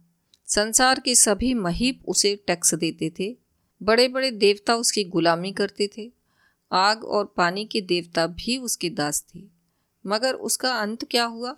संसार 0.48 1.00
के 1.00 1.16
सभी 1.16 1.54
महीप 1.54 2.04
उसे 2.08 2.36
टैक्स 2.48 2.74
देते 2.74 3.12
थे 3.20 3.36
बड़े 3.82 4.08
बड़े 4.08 4.32
देवता 4.32 4.76
उसकी 4.76 5.04
गुलामी 5.04 5.52
करते 5.52 5.90
थे। 5.98 6.12
आग 6.74 7.04
और 7.04 7.34
पानी 7.38 7.66
के 7.66 7.82
देवता 7.82 8.28
भी 8.28 8.58
उसके 8.58 8.90
दास 8.90 9.26
थे। 9.36 9.44
मगर 10.06 10.34
उसका 10.34 10.76
अंत 10.80 11.06
क्या 11.06 11.26
हुआ? 11.26 11.56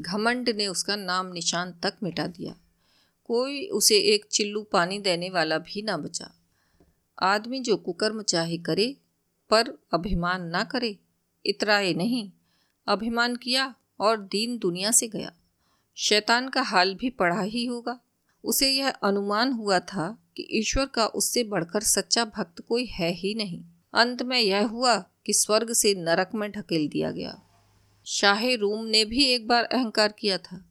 घमंड 0.00 0.48
ने 0.48 0.66
उसका 0.66 0.96
नाम 0.96 1.26
निशान 1.26 1.72
तक 1.72 1.94
मिटा 2.02 2.26
दिया। 2.26 2.56
कोई 3.24 3.66
उसे 3.66 3.96
एक 3.96 4.24
चिल्लू 4.24 4.62
पानी 4.62 4.98
देने 4.98 5.30
वाला 5.30 5.58
भी 5.58 5.82
ना 5.82 5.96
बचा। 5.96 6.30
आदमी 7.22 7.60
जो 7.60 7.76
कुकर्म 7.76 8.22
चाहे 8.22 8.58
करे, 8.58 8.96
पर 9.50 9.68
अभिमान 9.94 10.42
ना 10.42 10.64
करे, 10.64 10.98
इतराए 11.46 11.94
नहीं। 11.94 12.30
अभिमान 12.86 13.36
किया 13.36 13.74
और 14.00 14.20
दीन 14.20 14.58
दुनिया 14.58 14.90
से 14.90 15.08
गया। 15.08 15.32
शैतान 15.94 16.48
का 16.48 16.62
हाल 16.62 16.94
भी 16.94 17.10
पढ़ा 17.10 17.40
ही 17.40 17.66
होगा। 17.66 18.00
उसे 18.44 18.70
यह 18.70 18.90
अनुमान 18.90 19.52
हुआ 19.52 19.78
था 19.78 20.18
कि 20.36 20.48
ईश्वर 20.50 20.86
का 20.86 21.06
उससे 21.06 21.44
बढ़कर 21.44 21.80
सच्चा 21.80 22.24
भक्त 22.24 22.60
कोई 22.60 22.86
है 22.86 23.12
ही 23.12 23.34
नहीं। 23.34 23.64
अंत 23.94 24.22
में 24.22 24.40
यह 24.40 24.66
हुआ 24.66 24.98
कि 24.98 25.32
स्वर्ग 25.32 25.72
से 25.72 25.94
नरक 25.94 26.30
में 26.34 26.50
ढकेल 26.50 26.88
दिया 26.88 27.10
गया। 27.10 27.42
शाह 28.06 28.54
रूम 28.54 28.84
ने 28.84 29.04
भी 29.04 29.24
एक 29.24 29.48
बार 29.48 29.64
अहंकार 29.64 30.12
किया 30.12 30.38
था। 30.38 30.64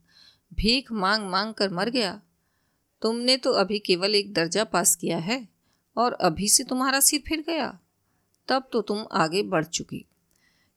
भीख 0.54 0.92
मांग 0.92 1.30
मांग 1.30 1.54
कर 1.54 1.70
मर 1.70 1.90
गया। 1.90 2.22
तुमने 3.02 3.36
तो 3.36 3.52
अभी 3.52 3.78
केवल 3.78 4.14
एक 4.14 4.32
दर्जा 4.32 4.64
पास 4.64 4.96
किया 4.96 5.18
है 5.18 5.48
और 5.96 6.12
अभी 6.12 6.48
से 6.48 6.64
तुम्हारा 6.64 7.00
सिर 7.00 7.22
फिर 7.28 7.40
गया। 7.40 7.78
तब 8.48 8.68
तो 8.72 8.80
तुम 8.80 9.06
आगे 9.12 9.42
बढ़ 9.42 9.64
चुकी। 9.64 10.04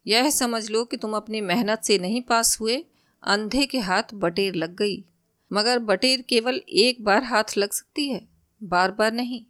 यह 0.08 0.30
समझ 0.30 0.70
लो 0.70 0.86
कि 0.86 0.98
तुम 0.98 1.16
अपनी 1.16 1.42
मेहनत 1.42 1.82
से 1.84 2.00
नहीं 2.00 2.22
पास 2.22 2.60
हुए, 2.60 2.86
अंधे 3.24 3.66
के 3.66 3.80
हाथ 3.80 4.04
बटेर 4.13 4.56
लग 4.56 4.75
गई। 4.75 5.06
मगर 5.54 5.80
बटेर 5.80 6.22
केवल 6.22 6.62
एक 6.70 7.04
बार 7.04 7.24
हाथ 7.24 7.44
लग 7.58 7.72
सकती 7.72 8.10
है, 8.10 8.27
बार 8.63 8.92
बार 8.92 9.13
नहीं। 9.13 9.46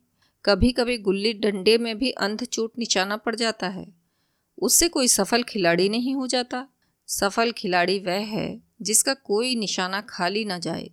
कभी 0.47 0.71
कभी 0.71 0.97
गुल्ली 0.97 1.33
डंडे 1.33 1.77
में 1.77 1.97
भी 1.97 2.11
अंध 2.11 2.43
चोट 2.43 2.71
निशाना 2.79 3.17
पड़ 3.17 3.35
जाता 3.35 3.67
है। 3.67 3.87
उससे 4.61 4.89
कोई 4.89 5.07
सफल 5.07 5.43
खिलाड़ी 5.43 5.89
नहीं 5.89 6.15
हो 6.15 6.27
जाता। 6.27 6.67
सफल 7.07 7.51
खिलाड़ी 7.51 7.99
वह 7.99 8.13
है 8.13 8.61
जिसका 8.81 9.13
कोई 9.13 9.55
निशाना 9.55 10.01
खाली 10.01 10.45
ना 10.45 10.59
जाए। 10.59 10.89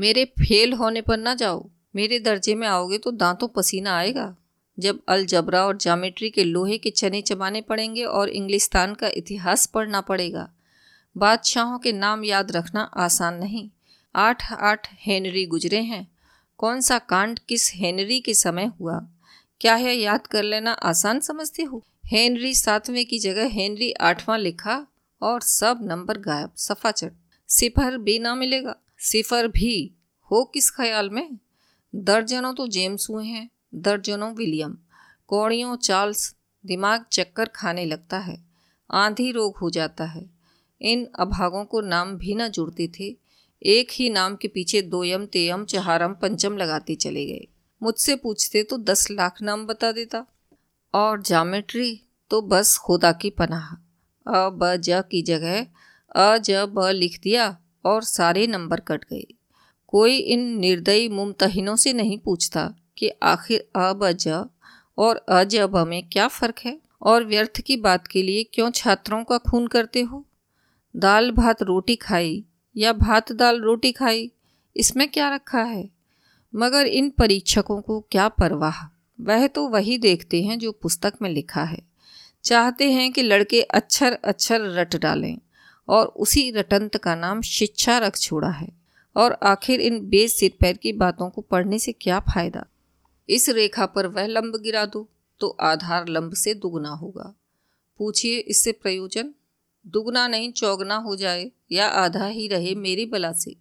मेरे 0.00 0.24
फेल 0.24 0.72
होने 0.72 1.00
पर 1.00 1.18
ना 1.18 1.34
जाओ। 1.34 1.70
मेरे 1.96 2.18
दर्जे 2.18 2.54
में 2.54 2.68
आओगे 2.68 2.98
तो 2.98 3.10
दांतों 3.10 3.48
पसीना 3.48 3.96
आएगा। 3.96 4.36
जब 4.78 5.00
अल 5.08 5.26
जबरा 5.26 5.66
और 5.66 5.76
जामेट्री 5.76 6.30
के 6.30 6.44
लोहे 6.44 6.78
के 6.78 6.90
चने 6.90 7.22
चबाने 7.22 7.60
पड़ेंगे 7.60 8.04
और 8.04 8.28
इंग्लिस्तान 8.28 8.94
का 8.94 9.08
इतिहास 9.08 9.66
पढ़ना 9.66 10.00
पड़ेगा। 10.00 10.52
बादशाहों 11.16 11.78
के 11.78 11.92
नाम 11.92 12.24
याद 12.24 12.52
रखना 12.52 12.80
आसान 12.80 13.34
नहीं। 13.34 13.70
आठ 14.16 14.52
आठ 14.52 14.88
हेनरी 14.92 15.46
गुजरे 15.46 15.80
हैं। 15.80 16.13
कौन 16.64 16.80
सा 16.80 16.98
कांड 16.98 17.38
किस 17.38 17.72
हेनरी 17.74 18.20
के 18.20 18.34
समय 18.34 18.64
हुआ? 18.80 19.06
क्या 19.60 19.74
है 19.74 19.94
याद 19.94 20.26
कर 20.26 20.42
लेना 20.42 20.72
आसान 20.72 21.20
समझते 21.20 21.62
हो? 21.62 21.82
हेनरी 22.06 22.54
सातवें 22.54 23.04
की 23.06 23.18
जगह 23.18 23.46
हेनरी 23.46 23.92
आठवां 23.92 24.38
लिखा 24.38 24.86
और 25.22 25.40
सब 25.40 25.78
नंबर 25.82 26.18
गायब 26.18 26.50
सफ़ा 26.56 26.90
चट 26.90 27.12
सिफर 27.48 27.98
भी 27.98 28.18
ना 28.18 28.34
मिलेगा। 28.34 28.76
सिफर 28.98 29.48
भी? 29.48 29.94
हो 30.30 30.44
किस 30.44 30.70
ख्याल 30.70 31.10
में? 31.10 31.38
दर्जनों 31.94 32.54
तो 32.54 32.66
जेम्स 32.66 33.10
हुए 33.10 33.24
हैं, 33.24 33.50
दर्जनों 33.74 34.34
विलियम। 34.34 34.78
कौड़ियों, 35.28 35.76
चार्ल्स, 35.76 36.34
दिमाग 36.66 37.04
चक्कर 37.12 37.48
खाने 37.48 37.84
लगता 37.84 38.18
है, 38.18 38.44
आंधी 38.90 39.30
रोग 39.32 39.56
हो 39.56 39.70
जाता 39.70 40.04
है। 40.04 40.30
इन 40.80 41.08
अभागों 41.18 41.64
को 41.64 41.80
नाम 41.80 42.16
भी 42.16 42.34
ना 42.34 42.48
जुड़ते 42.48 42.88
थे। 43.00 43.23
एक 43.66 43.88
ही 43.92 44.10
नाम 44.10 44.36
के 44.36 44.48
पीछे 44.48 44.82
दोयम, 44.82 45.26
तेयम, 45.26 45.64
चहारम, 45.64 46.12
पंचम 46.12 46.56
लगाते 46.56 46.94
चले 46.94 47.26
गए। 47.26 47.46
मुझसे 47.82 48.16
पूछते 48.16 48.62
तो 48.62 48.78
दस 48.78 49.10
लाख 49.10 49.42
नाम 49.42 49.66
बता 49.66 49.92
देता। 49.92 50.26
और 50.94 51.22
जामेट्री 51.22 52.00
तो 52.30 52.42
बस 52.42 52.78
खुदा 52.78 53.12
की 53.12 53.30
पनाह। 53.30 53.74
अ, 54.34 54.48
ब, 54.50 54.76
ज 54.76 54.86
की 54.90 55.22
जगह, 55.22 55.66
अ, 56.16 56.38
ज, 56.38 56.50
ब 56.50 56.90
लिख 56.94 57.20
दिया 57.22 57.58
और 57.84 58.02
सारे 58.02 58.46
नंबर 58.46 58.80
कट 58.80 59.04
गए। 59.04 59.26
कोई 59.88 60.16
इन 60.16 60.40
निर्दयी 60.40 61.08
मुमतहिनों 61.08 61.76
से 61.76 61.92
नहीं 61.92 62.18
पूछता 62.18 62.74
कि 62.98 63.10
आखिर 63.22 63.68
अ, 63.76 63.92
ब, 63.92 64.12
ज 64.12 64.46
और 64.98 65.16
अजब 65.16 65.76
में 65.76 66.08
क्या 66.08 66.28
फ़र्क 66.28 66.58
है? 66.58 66.80
और 67.02 67.24
व्यर्थ 67.24 67.60
की 67.60 67.76
बात 67.76 68.06
के 68.06 68.22
लिए 68.22 68.44
क्यों 68.44 68.70
छात्रों 68.70 69.24
का 69.24 69.38
खून 69.38 69.66
करते 69.66 70.02
हो? 70.02 70.26
दाल 70.96 71.30
भात 71.30 71.62
रोटी 71.62 71.96
खाई 71.96 72.44
या 72.76 72.92
भात, 72.92 73.32
दाल, 73.32 73.60
रोटी 73.60 73.92
खाई, 73.92 74.30
इसमें 74.76 75.08
क्या 75.08 75.34
रखा 75.34 75.62
है? 75.62 75.90
मगर 76.54 76.86
इन 76.86 77.10
परीक्षकों 77.10 77.80
को 77.80 78.00
क्या 78.00 78.28
परवाह? 78.28 78.86
वह 79.20 79.46
तो 79.46 79.68
वही 79.68 79.98
देखते 79.98 80.42
हैं 80.42 80.58
जो 80.58 80.72
पुस्तक 80.72 81.14
में 81.22 81.30
लिखा 81.30 81.64
है। 81.64 81.82
चाहते 82.44 82.92
हैं 82.92 83.12
कि 83.12 83.22
लड़के 83.22 83.62
अक्षर 83.62 84.12
अक्षर 84.12 84.60
रट 84.60 84.96
डालें 84.96 85.38
और 85.88 86.06
उसी 86.06 86.50
रटंत 86.50 86.96
का 86.96 87.14
नाम 87.14 87.42
शिक्षा 87.42 87.98
रख 87.98 88.18
छोड़ा 88.18 88.50
है। 88.50 88.68
और 89.16 89.32
आखिर 89.32 89.80
इन 89.80 90.08
बेस 90.08 90.38
सिर 90.38 90.52
पैर 90.60 90.76
की 90.76 90.92
बातों 90.92 91.30
को 91.30 91.40
पढ़ने 91.40 91.78
से 91.78 91.92
क्या 91.92 92.20
फ़ायदा? 92.20 92.66
इस 93.28 93.48
रेखा 93.48 93.86
पर 93.86 94.06
वह 94.06 94.26
लंब 94.26 94.56
गिरा 94.56 94.86
दो 94.86 95.08
तो 95.40 95.48
आधार 95.48 96.08
लंब 96.08 96.34
से 96.34 96.54
दुगना 96.54 96.88
होगा। 96.88 97.34
पूछिए 97.98 98.38
इससे 98.38 98.72
प्रयोजन। 98.72 99.34
दुगना 99.86 100.26
नहीं, 100.28 100.52
चौगना 100.52 100.96
हो 100.96 101.16
जाए 101.16 101.50
या 101.72 101.88
आधा 101.88 102.26
ही 102.26 102.48
रहे 102.48 102.74
मेरी 102.74 103.06
बला 103.06 103.32
से। 103.32 103.56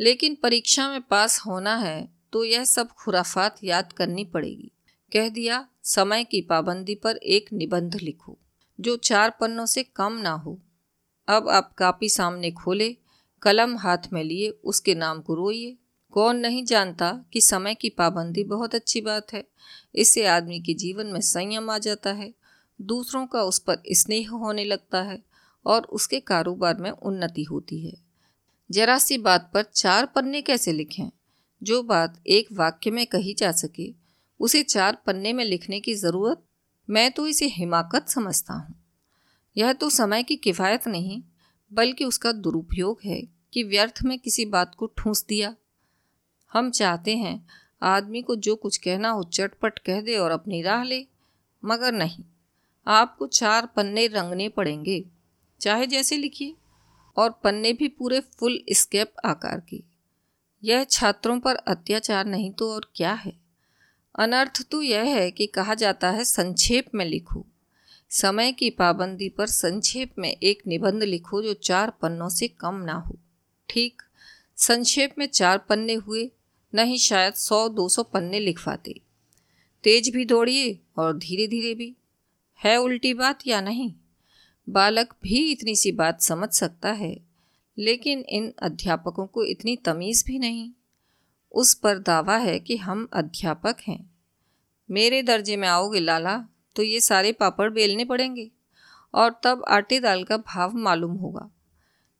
लेकिन 0.00 0.34
परीक्षा 0.34 0.88
में 0.90 1.00
पास 1.02 1.38
होना 1.46 1.76
है 1.76 2.08
तो 2.32 2.44
यह 2.44 2.64
सब 2.64 2.88
खुराफात 2.88 3.56
याद 3.64 3.92
करनी 3.92 4.24
पड़ेगी। 4.24 4.70
कह 5.12 5.28
दिया, 5.28 5.68
समय 5.82 6.24
की 6.24 6.40
पाबंदी 6.40 6.94
पर 6.94 7.16
एक 7.16 7.52
निबंध 7.52 7.96
लिखो, 7.96 8.38
जो 8.80 8.96
चार 8.96 9.30
पन्नों 9.30 9.66
से 9.66 9.82
कम 9.82 10.12
ना 10.12 10.32
हो। 10.32 10.60
अब 11.28 11.48
आप 11.48 11.72
कापी 11.74 12.08
सामने 12.08 12.50
खोले, 12.50 12.96
कलम 13.42 13.76
हाथ 13.76 14.12
में 14.12 14.22
लिए, 14.24 14.48
उसके 14.48 14.94
नाम 14.94 15.20
को 15.20 15.34
रोइए। 15.34 15.76
कौन 16.10 16.36
नहीं 16.36 16.64
जानता 16.64 17.24
कि 17.32 17.40
समय 17.40 17.74
की 17.74 17.88
पाबंदी 17.88 18.44
बहुत 18.44 18.74
अच्छी 18.74 19.00
बात 19.00 19.32
है। 19.32 19.44
इससे 19.94 20.26
आदमी 20.26 20.60
के 20.60 20.74
जीवन 20.74 21.06
में 21.06 21.20
संयम 21.20 21.70
आ 21.70 21.78
जाता 21.78 22.12
है। 22.12 22.34
दूसरों 22.80 23.26
का 23.26 23.42
उस 23.42 23.58
पर 23.58 23.82
स्नेह 23.92 24.30
होने 24.30 24.64
लगता 24.64 25.02
है। 25.02 25.22
और 25.66 25.82
उसके 25.82 26.20
कारोबार 26.20 26.76
में 26.76 26.90
उन्नति 26.90 27.42
होती 27.42 27.86
है। 27.86 27.92
जरा 28.70 28.98
सी 28.98 29.18
बात 29.18 29.50
पर 29.54 29.62
चार 29.62 30.06
पन्ने 30.06 30.42
कैसे 30.42 30.72
लिखें? 30.72 31.10
जो 31.62 31.82
बात 31.82 32.22
एक 32.26 32.48
वाक्य 32.52 32.90
में 32.90 33.06
कही 33.06 33.34
जा 33.34 33.52
सके, 33.52 33.94
उसे 34.40 34.62
चार 34.62 34.98
पन्ने 35.06 35.32
में 35.32 35.44
लिखने 35.44 35.80
की 35.80 35.94
ज़रूरत? 35.94 36.42
मैं 36.90 37.10
तो 37.10 37.26
इसे 37.26 37.46
हिमाकत 37.46 38.08
समझता 38.08 38.54
हूँ। 38.54 38.74
यह 39.56 39.72
तो 39.72 39.90
समय 39.90 40.22
की 40.22 40.36
किफ़ायत 40.36 40.88
नहीं, 40.88 41.22
बल्कि 41.72 42.04
उसका 42.04 42.32
दुरुपयोग 42.32 43.00
है 43.04 43.22
कि 43.52 43.62
व्यर्थ 43.62 44.02
में 44.04 44.18
किसी 44.18 44.44
बात 44.44 44.74
को 44.74 44.86
ठूंस 44.86 45.24
दिया। 45.28 45.56
हम 46.52 46.70
चाहते 46.70 47.16
हैं 47.16 47.46
आदमी 47.82 48.22
को 48.22 48.36
जो 48.36 48.56
कुछ 48.56 48.76
कहना 48.76 49.08
हो 49.08 49.22
चटपट 49.22 49.78
कह 49.78 50.00
दे 50.00 50.16
और 50.16 50.30
अपनी 50.30 50.62
राह 50.62 50.82
ले, 50.82 51.06
मगर 51.64 51.92
नहीं। 51.92 52.24
आपको 52.86 53.26
चार 53.26 53.66
पन्ने 53.66 54.06
रंगने 54.06 54.48
पड़ेंगे। 54.48 55.04
चाहे 55.60 55.86
जैसे 55.86 56.16
लिखिए। 56.16 56.54
और 57.16 57.30
पन्ने 57.30 57.72
भी 57.72 57.88
पूरे 57.88 58.20
फुल 58.20 58.60
स्केप 58.70 59.14
आकार 59.24 59.62
के। 59.68 59.82
यह 60.64 60.84
छात्रों 60.84 61.40
पर 61.40 61.56
अत्याचार 61.56 62.26
नहीं 62.26 62.50
तो 62.50 62.72
और 62.72 62.92
क्या 62.94 63.12
है? 63.12 63.32
अनर्थ 64.18 64.62
तो 64.70 64.82
यह 64.82 65.02
है 65.02 65.30
कि 65.30 65.46
कहा 65.46 65.74
जाता 65.74 66.10
है, 66.10 66.24
संक्षेप 66.24 66.86
में 66.94 67.04
लिखो। 67.04 67.46
समय 68.10 68.52
की 68.52 68.70
पाबंदी 68.70 69.28
पर 69.28 69.46
संक्षेप 69.46 70.14
में 70.18 70.36
एक 70.42 70.62
निबंध 70.66 71.02
लिखो 71.02 71.42
जो 71.42 71.54
चार 71.54 71.90
पन्नों 71.90 72.28
से 72.28 72.48
कम 72.48 72.74
ना 72.74 72.94
हो। 72.94 73.16
ठीक? 73.68 74.02
संक्षेप 74.56 75.14
में 75.18 75.26
चार 75.26 75.58
पन्ने 75.58 75.94
हुए, 75.94 76.30
नहीं 76.74 76.98
शायद 76.98 77.34
सौ, 77.34 77.68
दो 77.68 77.88
सौ 77.88 78.02
पन्ने 78.02 78.40
लिखवाते 78.40 79.00
तेज 79.84 80.08
भी 80.08 80.24
दौड़िए 80.24 80.78
और 80.98 81.16
धीरे 81.16 81.46
धीरे 81.46 81.74
भी। 81.74 81.96
है 82.64 82.76
उल्टी 82.76 83.14
बात 83.14 83.46
या 83.46 83.60
नहीं? 83.60 83.92
बालक 84.68 85.14
भी 85.22 85.38
इतनी 85.50 85.74
सी 85.76 85.92
बात 85.92 86.20
समझ 86.22 86.48
सकता 86.50 86.92
है, 86.92 87.16
लेकिन 87.78 88.24
इन 88.28 88.52
अध्यापकों 88.60 89.26
को 89.26 89.44
इतनी 89.44 89.76
तमीज़ 89.84 90.24
भी 90.26 90.38
नहीं। 90.38 90.70
उस 91.54 91.74
पर 91.74 91.98
दावा 92.00 92.36
है 92.38 92.58
कि 92.60 92.76
हम 92.76 93.08
अध्यापक 93.14 93.76
हैं। 93.80 93.98
मेरे 94.88 95.22
दर्जे 95.22 95.56
में 95.56 95.66
आओगे 95.68 96.00
लाला 96.00 96.36
तो 96.76 96.82
ये 96.82 97.00
सारे 97.00 97.32
पापड़ 97.34 97.68
बेलने 97.70 98.04
पड़ेंगे, 98.04 98.50
और 99.14 99.40
तब 99.44 99.64
आटे 99.68 100.00
दाल 100.00 100.24
का 100.24 100.36
भाव 100.38 100.76
मालूम 100.78 101.12
होगा। 101.16 101.48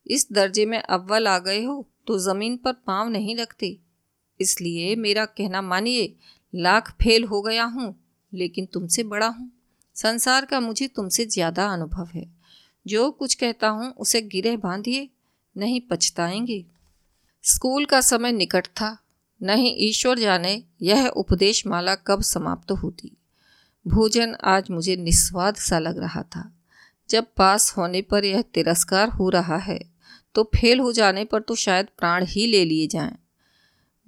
इस 0.07 0.27
दर्जे 0.33 0.65
में 0.67 0.79
अव्वल 0.79 1.29
आ 1.29 1.39
गए 1.41 1.63
हो 1.65 1.85
तो 2.07 2.19
ज़मीन 2.21 2.57
पर 2.57 2.73
पाँव 2.87 3.09
नहीं 3.09 3.37
रखते 3.37 3.77
इसलिए 4.41 4.95
मेरा 4.97 5.25
कहना 5.27 5.63
मानिए, 5.63 6.15
लाख 6.53 6.91
फेल 6.95 7.25
हो 7.25 7.41
गया 7.43 7.65
हूँ, 7.67 7.95
लेकिन 8.33 8.67
तुमसे 8.67 9.03
बड़ा 9.05 9.27
हूँ। 9.29 9.51
संसार 9.97 10.45
का 10.45 10.61
मुझे 10.61 10.89
तुमसे 10.89 11.25
ज़्यादा 11.27 11.67
अनुभव 11.67 12.09
है। 12.15 12.25
जो 12.87 13.11
कुछ 13.11 13.35
कहता 13.35 13.69
हूँ 13.69 13.93
उसे 13.93 14.21
गिरे 14.23 14.57
बांधिए, 14.57 15.09
नहीं 15.57 15.81
पछताएँगे। 15.81 16.65
स्कूल 17.45 17.85
का 17.85 18.01
समय 18.01 18.33
निकट 18.33 18.67
था, 18.67 18.97
नहीं 19.41 19.75
ईश्वर 19.79 20.19
जाने 20.19 20.63
यह 20.83 21.07
उपदेश 21.07 21.67
माला 21.67 21.95
कब 22.07 22.23
समाप्त 22.23 22.71
होती। 22.73 23.11
भोजन 23.87 24.37
आज 24.45 24.71
मुझे 24.71 24.97
निस्वाद 24.97 25.55
सा 25.55 25.79
लग 25.79 25.99
रहा 25.99 26.23
था। 26.23 26.51
जब 27.09 27.27
पास 27.37 27.73
होने 27.77 28.03
पर 28.03 28.25
यह 28.25 28.43
तिरस्कार 28.43 29.09
हो 29.09 29.29
रहा 29.29 29.57
है 29.57 29.79
तो 30.35 30.43
फेल 30.57 30.81
हो 30.81 30.93
जाने 30.93 31.25
पर 31.25 31.41
तो 31.41 31.55
शायद 31.55 31.87
प्राण 31.99 32.25
ही 32.25 32.47
ले 32.47 32.65
लिए 32.65 32.87
जाएँ। 32.87 33.17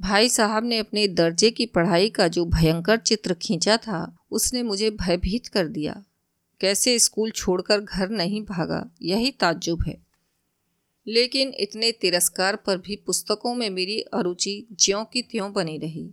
भाई 0.01 0.29
साहब 0.29 0.65
ने 0.65 0.79
अपने 0.79 1.07
दर्जे 1.09 1.51
की 1.51 1.67
पढ़ाई 1.67 2.11
का 2.11 2.29
जो 2.29 2.45
भयंकर 2.47 2.97
चित्र 2.97 3.35
खींचा 3.35 3.77
था, 3.77 4.17
उसने 4.31 4.63
मुझे 4.63 4.91
भयभीत 4.91 5.47
कर 5.47 5.67
दिया। 5.67 6.03
कैसे 6.61 6.99
स्कूल 6.99 7.31
छोड़कर 7.31 7.81
घर 7.81 8.09
नहीं 8.09 8.45
भागा, 8.45 8.91
यही 9.03 9.31
ताज्जुब 9.31 9.83
है। 9.83 10.07
लेकिन 11.07 11.53
इतने 11.57 11.93
तिरस्कार 11.93 12.57
पर 12.57 12.79
भी 12.79 12.97
पुस्तकों 12.97 13.55
में 13.55 13.71
मेरी 13.71 14.01
अरुचि 14.01 14.67
ज्यों 14.73 15.05
की 15.05 15.23
त्यों 15.23 15.53
बनी 15.53 15.79
रही। 15.79 16.11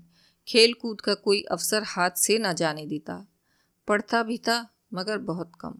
खेल 0.47 0.73
कूद 0.73 1.01
का 1.01 1.13
कोई 1.13 1.41
अवसर 1.41 1.83
हाथ 1.83 2.11
से 2.11 2.37
न 2.37 2.53
जाने 2.53 2.85
देता। 2.85 3.27
पढ़ता 3.87 4.23
भी 4.23 4.37
था, 4.37 4.69
मगर 4.93 5.17
बहुत 5.17 5.51
कम। 5.61 5.75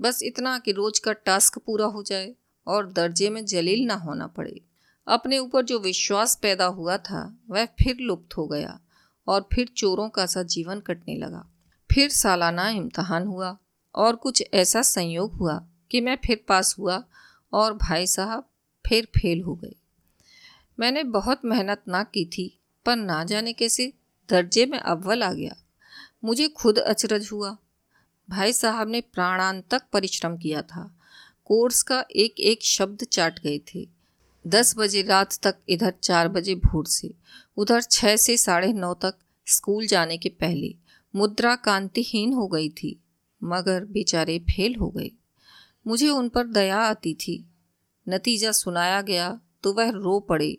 बस 0.00 0.22
इतना 0.22 0.58
कि 0.58 0.72
रोज 0.72 0.98
का 0.98 1.12
टास्क 1.12 1.58
पूरा 1.58 1.86
हो 1.86 2.02
जाए 2.02 2.34
और 2.66 2.92
दर्जे 2.92 3.30
में 3.30 3.44
जलील 3.44 3.86
ना 3.86 3.94
होना 3.94 4.26
पड़े। 4.26 4.60
अपने 5.08 5.38
ऊपर 5.38 5.62
जो 5.62 5.78
विश्वास 5.78 6.38
पैदा 6.42 6.64
हुआ 6.64 6.96
था, 6.96 7.38
वह 7.50 7.66
फिर 7.66 7.96
लुप्त 7.96 8.36
हो 8.36 8.46
गया 8.46 8.80
और 9.28 9.48
फिर 9.52 9.68
चोरों 9.76 10.08
का 10.08 10.26
सा 10.26 10.42
जीवन 10.42 10.80
कटने 10.80 11.16
लगा। 11.16 11.50
फिर 11.94 12.10
सालाना 12.10 12.68
इम्तहान 12.68 13.26
हुआ। 13.26 13.58
और 13.94 14.16
कुछ 14.16 14.44
ऐसा 14.54 14.82
संयोग 14.82 15.32
हुआ 15.32 15.66
कि 15.90 16.00
मैं 16.00 16.18
फिर 16.26 16.44
पास 16.48 16.76
हुआ 16.78 17.04
और 17.52 17.74
भाई 17.74 18.06
साहब 18.06 18.48
फिर 18.86 19.04
फेल 19.04 19.42
हो 19.42 19.54
गए। 19.54 19.74
मैंने 20.80 21.04
बहुत 21.04 21.40
मेहनत 21.44 21.82
ना 21.88 22.02
की 22.02 22.24
थी, 22.24 22.60
पर 22.86 22.96
ना 22.96 23.24
जाने 23.24 23.52
कैसे 23.52 23.92
दर्जे 24.30 24.66
में 24.66 24.78
अव्वल 24.78 25.22
आ 25.22 25.32
गया। 25.32 25.56
मुझे 26.24 26.48
खुद 26.48 26.78
अचरज 26.78 27.28
हुआ। 27.32 27.56
भाई 28.30 28.52
साहब 28.52 28.88
ने 28.88 29.00
प्राणांतक 29.00 29.82
परिश्रम 29.92 30.36
किया 30.36 30.62
था। 30.62 30.98
कोर्स 31.44 31.82
का 31.82 32.04
एक 32.16 32.40
एक 32.40 32.64
शब्द 32.64 33.04
चाट 33.04 33.40
गए 33.40 33.60
थे। 33.74 33.88
दस 34.46 34.74
बजे 34.78 35.02
रात 35.02 35.38
तक 35.42 35.56
इधर 35.68 35.94
चार 36.02 36.28
बजे 36.28 36.54
भोर 36.54 36.86
से, 36.86 37.14
उधर 37.56 37.82
छः 37.82 38.16
से 38.16 38.36
साढ़े 38.36 38.72
नौ 38.72 38.94
तक 38.94 39.14
स्कूल 39.46 39.86
जाने 39.86 40.18
के 40.18 40.28
पहले 40.28 40.74
मुद्रा 41.16 41.56
कांतिहीन 41.56 42.32
हो 42.32 42.46
गई 42.46 42.68
थी। 42.68 43.03
मगर 43.42 43.84
बेचारे 43.84 44.38
फेल 44.38 44.74
हो 44.74 44.88
गए। 44.88 45.10
मुझे 45.86 46.08
उन 46.08 46.28
पर 46.28 46.46
दया 46.46 46.76
आती 46.76 47.14
थी। 47.14 47.44
नतीजा 48.08 48.52
सुनाया 48.52 49.00
गया 49.02 49.40
तो 49.62 49.72
वह 49.72 49.90
रो 49.90 50.20
पड़े 50.20 50.58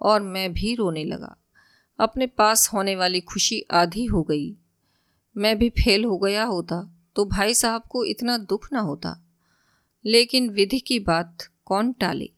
और 0.00 0.22
मैं 0.22 0.52
भी 0.52 0.74
रोने 0.74 1.04
लगा। 1.04 1.36
अपने 1.98 2.26
पास 2.26 2.68
होने 2.72 2.96
वाली 2.96 3.20
खुशी 3.20 3.60
आधी 3.70 4.04
हो 4.04 4.22
गई। 4.22 4.56
मैं 5.36 5.58
भी 5.58 5.68
फेल 5.68 6.04
हो 6.04 6.18
गया 6.18 6.44
होता 6.44 6.92
तो 7.16 7.24
भाई 7.24 7.54
साहब 7.54 7.82
को 7.82 8.04
इतना 8.04 8.38
दुख 8.38 8.68
ना 8.72 8.80
होता। 8.80 9.20
लेकिन 10.04 10.50
विधि 10.50 10.78
की 10.78 10.98
बात 10.98 11.38
कौन 11.64 11.92
टाले? 11.92 12.30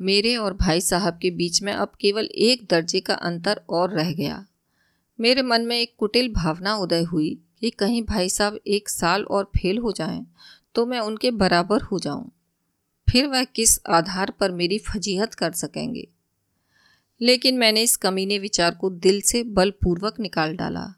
मेरे 0.00 0.36
और 0.36 0.54
भाई 0.54 0.80
साहब 0.80 1.18
के 1.22 1.30
बीच 1.30 1.62
में 1.62 1.72
अब 1.72 1.92
केवल 2.00 2.24
एक 2.24 2.66
दर्जे 2.70 3.00
का 3.00 3.14
अंतर 3.14 3.60
और 3.70 3.90
रह 3.90 4.12
गया। 4.12 4.46
मेरे 5.20 5.42
मन 5.42 5.60
में 5.60 5.78
एक 5.80 5.94
कुटिल 5.98 6.32
भावना 6.32 6.76
उदय 6.76 7.02
हुई 7.02 7.38
कि 7.60 7.70
कहीं 7.70 8.02
भाई 8.02 8.28
साहब 8.28 8.58
एक 8.66 8.88
साल 8.88 9.24
और 9.24 9.44
फेल 9.44 9.78
हो 9.78 9.92
जाएँ 9.92 10.26
तो 10.74 10.86
मैं 10.86 11.00
उनके 11.00 11.30
बराबर 11.30 11.82
हो 11.82 11.98
जाऊँ। 11.98 12.30
फिर 13.10 13.26
वह 13.26 13.44
किस 13.44 13.80
आधार 13.88 14.30
पर 14.30 14.52
मेरी 14.52 14.78
फजीहत 14.78 15.34
कर 15.34 15.52
सकेंगे? 15.52 16.08
लेकिन 17.20 17.58
मैंने 17.58 17.82
इस 17.82 17.96
कमीने 17.96 18.38
विचार 18.38 18.74
को 18.74 18.90
दिल 18.90 19.20
से 19.20 19.42
बलपूर्वक 19.42 20.20
निकाल 20.20 20.56
डाला। 20.56 20.94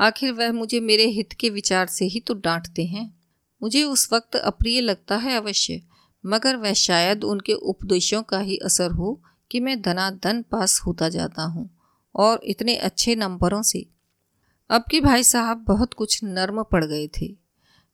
आखिर 0.00 0.32
वह 0.32 0.52
मुझे 0.52 0.80
मेरे 0.80 1.06
हित 1.06 1.32
के 1.32 1.50
विचार 1.50 1.86
से 1.86 2.04
ही 2.04 2.20
तो 2.20 2.34
डांटते 2.34 2.84
हैं। 2.84 3.14
मुझे 3.62 3.84
उस 3.84 4.12
वक्त 4.12 4.36
अप्रिय 4.36 4.80
लगता 4.80 5.16
है 5.16 5.36
अवश्य, 5.36 5.82
मगर 6.26 6.56
वह 6.56 6.72
शायद 6.72 7.24
उनके 7.24 7.52
उपदेशों 7.52 8.22
का 8.22 8.38
ही 8.38 8.56
असर 8.56 8.90
हो 8.90 9.22
कि 9.50 9.60
मैं 9.60 9.82
धनाधन 9.82 10.42
पास 10.42 10.80
होता 10.86 11.08
जाता 11.08 11.42
हूँ 11.42 11.70
और 12.14 12.40
इतने 12.44 12.76
अच्छे 12.76 13.14
नंबरों 13.14 13.62
से 13.62 13.86
अब 14.70 14.84
के 14.90 15.00
भाई 15.00 15.22
साहब 15.22 15.64
बहुत 15.68 15.94
कुछ 15.94 16.24
नर्म 16.24 16.62
पड़ 16.62 16.84
गए 16.84 17.08
थे। 17.20 17.36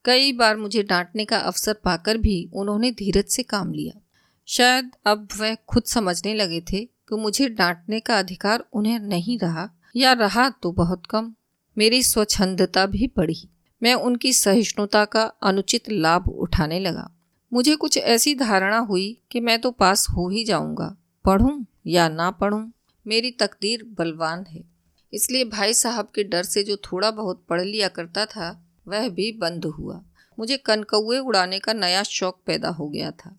कई 0.04 0.32
बार 0.32 0.56
मुझे 0.56 0.82
डांटने 0.82 1.24
का 1.24 1.38
अवसर 1.38 1.74
पाकर 1.74 2.18
भी 2.18 2.50
उन्होंने 2.54 2.90
धीरज 2.90 3.24
से 3.24 3.42
काम 3.42 3.72
लिया। 3.72 4.00
शायद 4.46 4.90
अब 5.06 5.28
वह 5.40 5.54
खुद 5.54 5.82
समझने 5.82 6.34
लगे 6.34 6.60
थे 6.60 6.84
कि 6.84 7.16
मुझे 7.16 7.48
डांटने 7.48 8.00
का 8.00 8.18
अधिकार 8.18 8.64
उन्हें 8.72 8.98
नहीं 8.98 9.38
रहा, 9.38 9.68
या 9.96 10.12
रहा 10.12 10.48
तो 10.50 10.72
बहुत 10.72 11.06
कम। 11.06 11.34
मेरी 11.78 12.02
स्वच्छंदता 12.02 12.86
भी 12.86 13.12
बढ़ी। 13.16 13.48
मैं 13.82 13.94
उनकी 13.94 14.32
सहिष्णुता 14.32 15.04
का 15.04 15.22
अनुचित 15.42 15.90
लाभ 15.90 16.28
उठाने 16.28 16.80
लगा। 16.80 17.10
मुझे 17.52 17.76
कुछ 17.76 17.98
ऐसी 17.98 18.34
धारणा 18.34 18.78
हुई 18.78 19.22
कि 19.30 19.40
मैं 19.40 19.60
तो 19.60 19.70
पास 19.70 20.06
हो 20.10 20.28
ही 20.28 20.44
जाऊँगा, 20.44 20.96
पढ़ूं 21.24 21.64
या 21.86 22.08
ना 22.08 22.30
पढ़ूं। 22.30 22.70
मेरी 23.06 23.30
तकदीर 23.30 23.84
बलवान 23.98 24.44
है। 24.50 24.69
इसलिए 25.12 25.44
भाई 25.44 25.74
साहब 25.74 26.08
के 26.14 26.24
डर 26.24 26.42
से 26.42 26.62
जो 26.62 26.76
थोड़ा 26.76 27.10
बहुत 27.10 27.44
पढ़ 27.48 27.60
लिया 27.60 27.88
करता 27.88 28.26
था, 28.26 28.66
वह 28.88 29.08
भी 29.08 29.32
बंद 29.32 29.64
हुआ। 29.64 30.02
मुझे 30.38 30.56
कनकौए 30.56 31.18
उड़ाने 31.18 31.58
का 31.58 31.72
नया 31.72 32.02
शौक 32.02 32.40
पैदा 32.46 32.68
हो 32.68 32.88
गया 32.88 33.10
था 33.10 33.36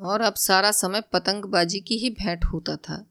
और 0.00 0.20
अब 0.20 0.34
सारा 0.34 0.70
समय 0.70 1.00
पतंगबाजी 1.12 1.80
की 1.80 1.98
ही 1.98 2.10
भेंट 2.10 2.44
होता 2.44 2.76
था। 2.76 3.04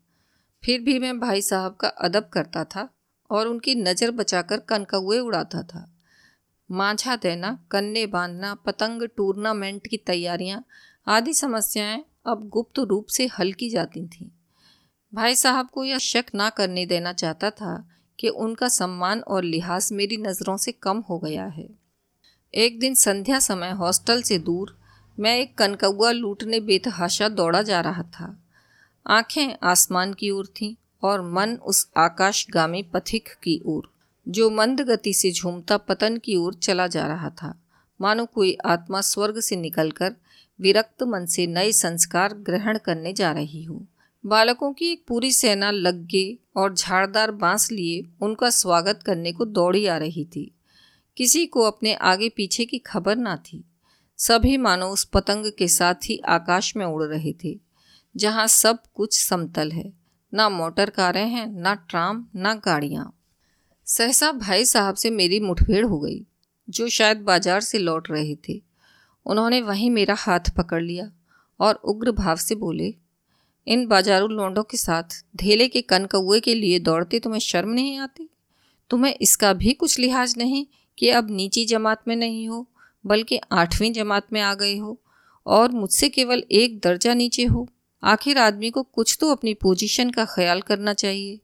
फिर 0.64 0.82
भी 0.82 1.00
मैं 1.00 1.20
भाई 1.20 1.42
साहब 1.42 1.76
का 1.76 1.88
अदब 1.88 2.30
करता 2.34 2.64
था 2.64 2.90
और 3.30 3.48
उनकी 3.48 3.76
नज़र 3.76 4.12
बचाकर 4.12 4.60
कनकौए 4.60 5.20
उड़ाता 5.20 5.64
था। 5.64 5.94
मांझा 6.72 7.16
देना, 7.16 7.60
कन्ने 7.72 8.06
बांधना, 8.06 8.54
पतंग 8.56 9.04
टूर्नामेंट 9.18 9.88
की 9.88 9.98
तैयारियाँ 9.98 10.64
आदि 11.08 11.34
समस्याएँ 11.34 12.04
अब 12.26 12.48
गुप्त 12.50 12.80
रूप 12.80 13.08
से 13.08 13.26
हल 13.28 13.54
की 13.54 13.70
जाती 13.70 14.08
थीं। 14.08 14.30
भाई 15.14 15.36
साहब 15.36 15.70
को 15.70 15.84
यह 15.84 15.98
शक 15.98 16.26
ना 16.36 16.50
करने 16.50 16.86
देना 16.86 17.14
चाहता 17.14 17.50
था 17.50 17.90
कि 18.20 18.30
उनका 18.30 18.68
सम्मान 18.68 19.20
और 19.20 19.44
लिहाज 19.44 19.90
मेरी 19.92 20.18
नज़रों 20.18 20.58
से 20.58 20.72
कम 20.72 20.98
हो 20.98 21.20
गया 21.20 21.46
है। 21.46 21.70
एक 22.54 22.80
दिन 22.80 22.94
संध्या 22.94 23.40
समय 23.40 23.70
हॉस्टल 23.70 24.22
से 24.22 24.38
दूर 24.38 24.78
मैं 25.20 25.38
एक 25.38 25.58
कनकौआ 25.58 26.12
लूटने 26.12 26.60
बेतहाशा 26.60 27.30
दौड़ा 27.30 27.62
जा 27.62 27.82
रहा 27.82 28.04
था। 28.04 28.44
आँखें 29.08 29.58
आसमान 29.64 30.14
की 30.14 30.30
ओर 30.30 30.46
थीं 30.46 30.76
और 31.04 31.22
मन 31.22 31.56
उस 31.56 31.90
आकाशगामी 31.98 32.84
पथिक 32.84 33.30
की 33.30 33.62
ओर, 33.66 33.94
जो 34.28 34.50
मंद 34.50 34.82
गति 34.82 35.14
से 35.14 35.32
झूमता 35.32 35.78
पतन 35.78 36.18
की 36.18 36.36
ओर 36.36 36.54
चला 36.54 36.88
जा 36.88 37.08
रहा 37.08 37.30
था। 37.30 37.64
मानो 38.02 38.26
कोई 38.26 38.58
आत्मा 38.66 39.02
स्वर्ग 39.02 39.40
से 39.40 39.56
निकलकर 39.56 40.16
विरक्त 40.62 41.04
मन 41.04 41.26
से 41.26 41.48
नए 41.48 41.72
संस्कार 41.72 42.34
ग्रहण 42.34 42.78
करने 42.78 43.14
जा 43.14 43.32
रही 43.32 43.64
हो। 43.64 43.86
बालकों 44.26 44.74
की 44.74 44.92
एक 44.92 45.04
पूरी 45.08 45.32
सेना 45.32 45.72
लग 45.72 45.96
लग्गे 45.96 46.38
और 46.58 46.74
झाड़दार 46.74 47.32
बाँस 47.32 47.72
लिए 47.72 48.04
उनका 48.22 48.50
स्वागत 48.50 49.04
करने 49.04 49.32
को 49.32 49.46
दौड़ी 49.46 49.86
आ 49.86 49.98
रही 49.98 50.26
थी। 50.26 50.52
किसी 51.18 51.46
को 51.46 51.62
अपने 51.62 51.94
आगे 51.94 52.30
पीछे 52.30 52.66
की 52.66 52.78
खबर 52.78 53.16
ना 53.16 53.36
थी। 53.36 53.64
सभी 54.20 54.58
मानो 54.58 54.88
उस 54.88 55.04
पतंग 55.04 55.52
के 55.58 55.68
साथ 55.68 56.10
ही 56.10 56.18
आकाश 56.28 56.76
में 56.76 56.86
उड़ 56.86 57.04
रहे 57.04 57.34
थे, 57.44 57.60
जहाँ 58.16 58.48
सब 58.48 58.80
कुछ 58.94 59.20
समतल 59.20 59.72
है। 59.72 59.94
ना 60.34 60.50
मोटर 60.50 60.90
कारें 60.90 61.28
हैं, 61.28 61.48
ना 61.48 61.74
ट्राम, 61.90 62.26
ना 62.36 62.54
गाड़ियाँ। 62.54 63.14
सहसा 63.88 64.32
भाई 64.32 64.66
साहब 64.66 64.96
से 64.96 65.10
मेरी 65.10 65.40
मुठभेड़ 65.40 65.86
हो 65.86 66.00
गई, 66.00 66.26
जो 66.70 66.88
शायद 66.90 67.18
बाज़ार 67.18 67.62
से 67.62 67.78
लौट 67.78 68.12
रहे 68.12 68.36
थे। 68.50 68.62
उन्होंने 69.26 69.62
वहीं 69.62 69.90
मेरा 69.92 70.16
हाथ 70.18 70.50
पकड़ 70.58 70.82
लिया 70.84 71.12
और 71.60 71.76
उग्र 71.76 72.12
भाव 72.12 72.36
से 72.36 72.56
बोले 72.56 72.94
इन 73.68 73.88
बाजारू 73.88 74.28
लोंडों 74.28 74.64
के 74.64 74.78
साथ 74.78 75.04
धेले 75.36 75.68
के 75.68 75.82
कन 75.82 76.06
कौए 76.06 76.40
के 76.40 76.56
लिए 76.56 76.80
दौड़ते 76.80 77.20
तुम्हें 77.20 77.40
शर्म 77.40 77.70
नहीं 77.70 77.98
आती? 77.98 78.30
तुम्हें 78.90 79.16
इसका 79.22 79.54
भी 79.54 79.74
कुछ 79.74 80.00
लिहाज 80.00 80.36
नहीं 80.38 80.66
कि 80.98 81.10
अब 81.10 81.32
नीची 81.32 81.66
जमात 81.66 82.08
में 82.08 82.16
नहीं 82.16 82.48
हो, 82.50 82.68
बल्कि 83.06 83.40
आठवीं 83.52 83.94
जमात 83.94 84.34
में 84.34 84.42
आ 84.42 84.54
गए 84.54 84.78
हो, 84.78 85.00
और 85.46 85.72
मुझसे 85.72 86.10
केवल 86.10 86.44
एक 86.52 86.80
दर्जा 86.80 87.14
नीचे 87.14 87.44
हो। 87.44 87.68
आखिर 88.04 88.38
आदमी 88.38 88.70
को 88.70 88.84
कुछ 88.84 89.18
तो 89.22 89.32
अपनी 89.32 89.54
पोजीशन 89.54 90.10
का 90.10 90.26
ख्याल 90.26 90.62
करना 90.62 90.94
चाहिए। 90.94 91.40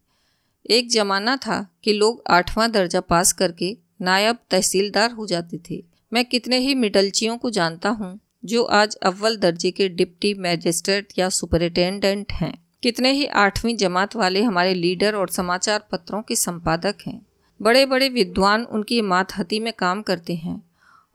एक 0.69 0.89
ज़माना 0.89 1.35
था 1.35 1.67
कि 1.83 1.93
लोग 1.93 2.23
आठवां 2.29 2.71
दर्जा 2.71 3.01
पास 3.01 3.33
करके 3.33 3.77
नायब 4.01 4.37
तहसीलदार 4.49 5.11
हो 5.11 5.25
जाते 5.27 5.59
थे। 5.69 5.83
मैं 6.13 6.25
कितने 6.25 6.57
ही 6.57 6.75
मिडलचियों 6.75 7.37
को 7.37 7.49
जानता 7.49 7.89
हूँ 7.89 8.19
जो 8.45 8.63
आज 8.63 8.95
अव्वल 8.95 9.37
दर्जे 9.37 9.71
के 9.71 9.89
डिप्टी 9.89 10.33
मैजिस्ट्रेट 10.33 11.07
या 11.17 11.29
सुपरिटेंडेंट 11.29 12.31
हैं। 12.31 12.65
कितने 12.83 13.11
ही 13.11 13.25
आठवीं 13.25 13.77
जमात 13.77 14.15
वाले 14.15 14.43
हमारे 14.43 14.73
लीडर 14.73 15.15
और 15.15 15.29
समाचार 15.29 15.87
पत्रों 15.91 16.21
के 16.21 16.35
संपादक 16.35 16.95
हैं। 17.07 17.25
बड़े 17.61 17.85
बड़े 17.85 18.09
विद्वान 18.09 18.63
उनकी 18.63 19.01
मातहती 19.01 19.59
में 19.59 19.73
काम 19.73 20.01
करते 20.01 20.35
हैं 20.35 20.63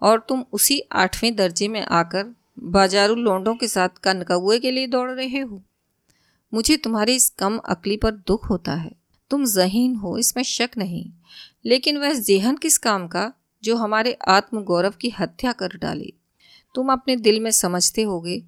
और 0.02 0.26
तुम 0.28 0.44
उसी 0.52 0.80
आठवें 0.92 1.36
दर्जे 1.36 1.68
में 1.68 1.80
आकर 1.80 2.34
बाजारू 2.58 3.14
लोंडों 3.14 3.54
के 3.54 3.68
साथ 3.68 3.88
कनकौए 3.88 4.58
के 4.58 4.70
लिए 4.70 4.86
दौड़ 4.86 5.10
रहे 5.10 5.40
हो। 5.40 5.62
मुझे 6.54 6.76
तुम्हारी 6.76 7.14
इस 7.14 7.30
कम 7.30 7.58
अकली 7.58 7.96
पर 7.96 8.10
दुख 8.10 8.50
होता 8.50 8.74
है। 8.74 8.92
तुम 9.30 9.44
जहीन 9.44 9.94
हो, 9.94 10.18
इसमें 10.18 10.44
शक 10.44 10.70
नहीं। 10.78 11.10
लेकिन 11.66 11.98
वह 11.98 12.14
जेहन 12.14 12.56
किस 12.56 12.78
काम 12.78 13.08
का 13.08 13.32
जो 13.64 13.76
हमारे 13.76 14.18
आत्मगौरव 14.28 14.94
की 15.00 15.10
हत्या 15.10 15.52
कर 15.52 15.68
डाले। 15.76 16.12
तुम 16.74 16.92
अपने 16.92 17.16
दिल 17.16 17.40
में 17.40 17.50
समझते 17.50 18.02
होगे, 18.02 18.42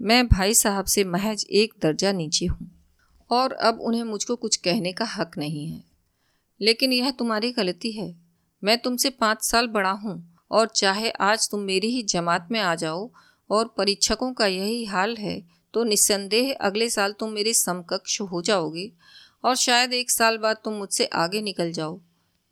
मैं 0.00 0.26
भाई 0.26 0.54
साहब 0.54 0.84
से 0.84 1.04
महज 1.04 1.46
एक 1.50 1.74
दर्जा 1.82 2.12
नीचे 2.12 2.46
हूँ। 2.46 2.70
और 3.30 3.52
अब 3.52 3.80
उन्हें 3.80 4.02
मुझको 4.04 4.36
कुछ 4.36 4.56
कहने 4.56 4.92
का 4.92 5.04
हक 5.04 5.38
नहीं 5.38 5.66
है। 5.66 5.82
लेकिन 6.60 6.92
यह 6.92 7.10
तुम्हारी 7.10 7.50
गलती 7.52 7.92
है। 7.92 8.14
मैं 8.62 8.78
तुमसे 8.78 9.10
पाँच 9.10 9.42
साल 9.42 9.66
बड़ा 9.66 9.90
हूँ 9.90 10.16
और 10.50 10.68
चाहे 10.68 11.10
आज 11.10 11.48
तुम 11.50 11.60
मेरी 11.60 11.90
ही 11.90 12.02
जमात 12.02 12.48
में 12.50 12.60
आ 12.60 12.74
जाओ 12.74 13.10
और 13.50 13.74
परीक्षकों 13.78 14.32
का 14.32 14.46
यही 14.46 14.84
हाल 14.84 15.16
है 15.16 15.40
तो 15.74 15.84
निस्संदेह 15.84 16.52
अगले 16.60 16.88
साल 16.90 17.12
तुम 17.12 17.30
मेरे 17.30 17.52
समकक्ष 17.54 18.20
हो 18.22 18.42
जाओगे 18.42 18.90
और 19.44 19.56
शायद 19.56 19.92
एक 19.92 20.10
साल 20.10 20.38
बाद 20.38 20.56
तुम 20.64 20.74
मुझसे 20.74 21.06
आगे 21.06 21.40
निकल 21.42 21.72
जाओ। 21.72 22.00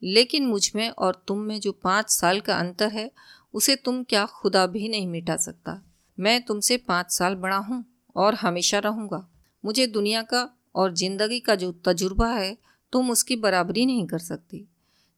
लेकिन 0.03 0.47
मुझमें 0.47 0.89
और 0.89 1.23
तुम 1.29 1.39
में 1.39 1.59
जो 1.61 1.73
पाँच 1.73 2.11
साल 2.11 2.41
का 2.41 2.57
अंतर 2.57 2.89
है 2.89 3.11
उसे 3.55 3.77
तुम 3.77 4.03
क्या 4.03 4.25
खुदा 4.27 4.67
भी 4.67 4.89
नहीं 4.89 5.07
मिटा 5.07 5.37
सकता। 5.37 5.83
मैं 6.19 6.43
तुमसे 6.43 6.77
पाँच 6.77 7.11
साल 7.11 7.35
बड़ा 7.35 7.57
हूँ 7.57 7.85
और 8.17 8.35
हमेशा 8.35 8.79
रहूँगा। 8.79 9.27
मुझे 9.65 9.87
दुनिया 9.87 10.23
का 10.23 10.49
और 10.75 10.95
ज़िंदगी 10.95 11.41
का 11.41 11.55
जो 11.55 11.73
तजुर्बा 11.73 12.29
है, 12.29 12.57
तुम 12.93 13.11
उसकी 13.11 13.37
बराबरी 13.37 13.87
नहीं 13.87 14.07
कर 14.07 14.19
सकती। 14.19 14.69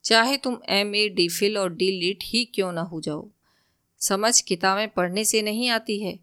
चाहे 0.04 0.36
तुम 0.36 0.58
एम 0.68 0.94
ए, 0.94 1.08
डी 1.08 1.28
फिल 1.28 1.58
और 1.58 1.72
डी 1.74 1.90
लिट 2.00 2.18
ही 2.22 2.44
क्यों 2.44 2.72
ना 2.72 2.80
हो 2.80 3.00
जाओ। 3.00 3.28
समझ 4.00 4.40
किताबें 4.40 4.88
पढ़ने 4.88 5.24
से 5.24 5.42
नहीं 5.42 5.68
आती 5.68 6.02
है। 6.02 6.18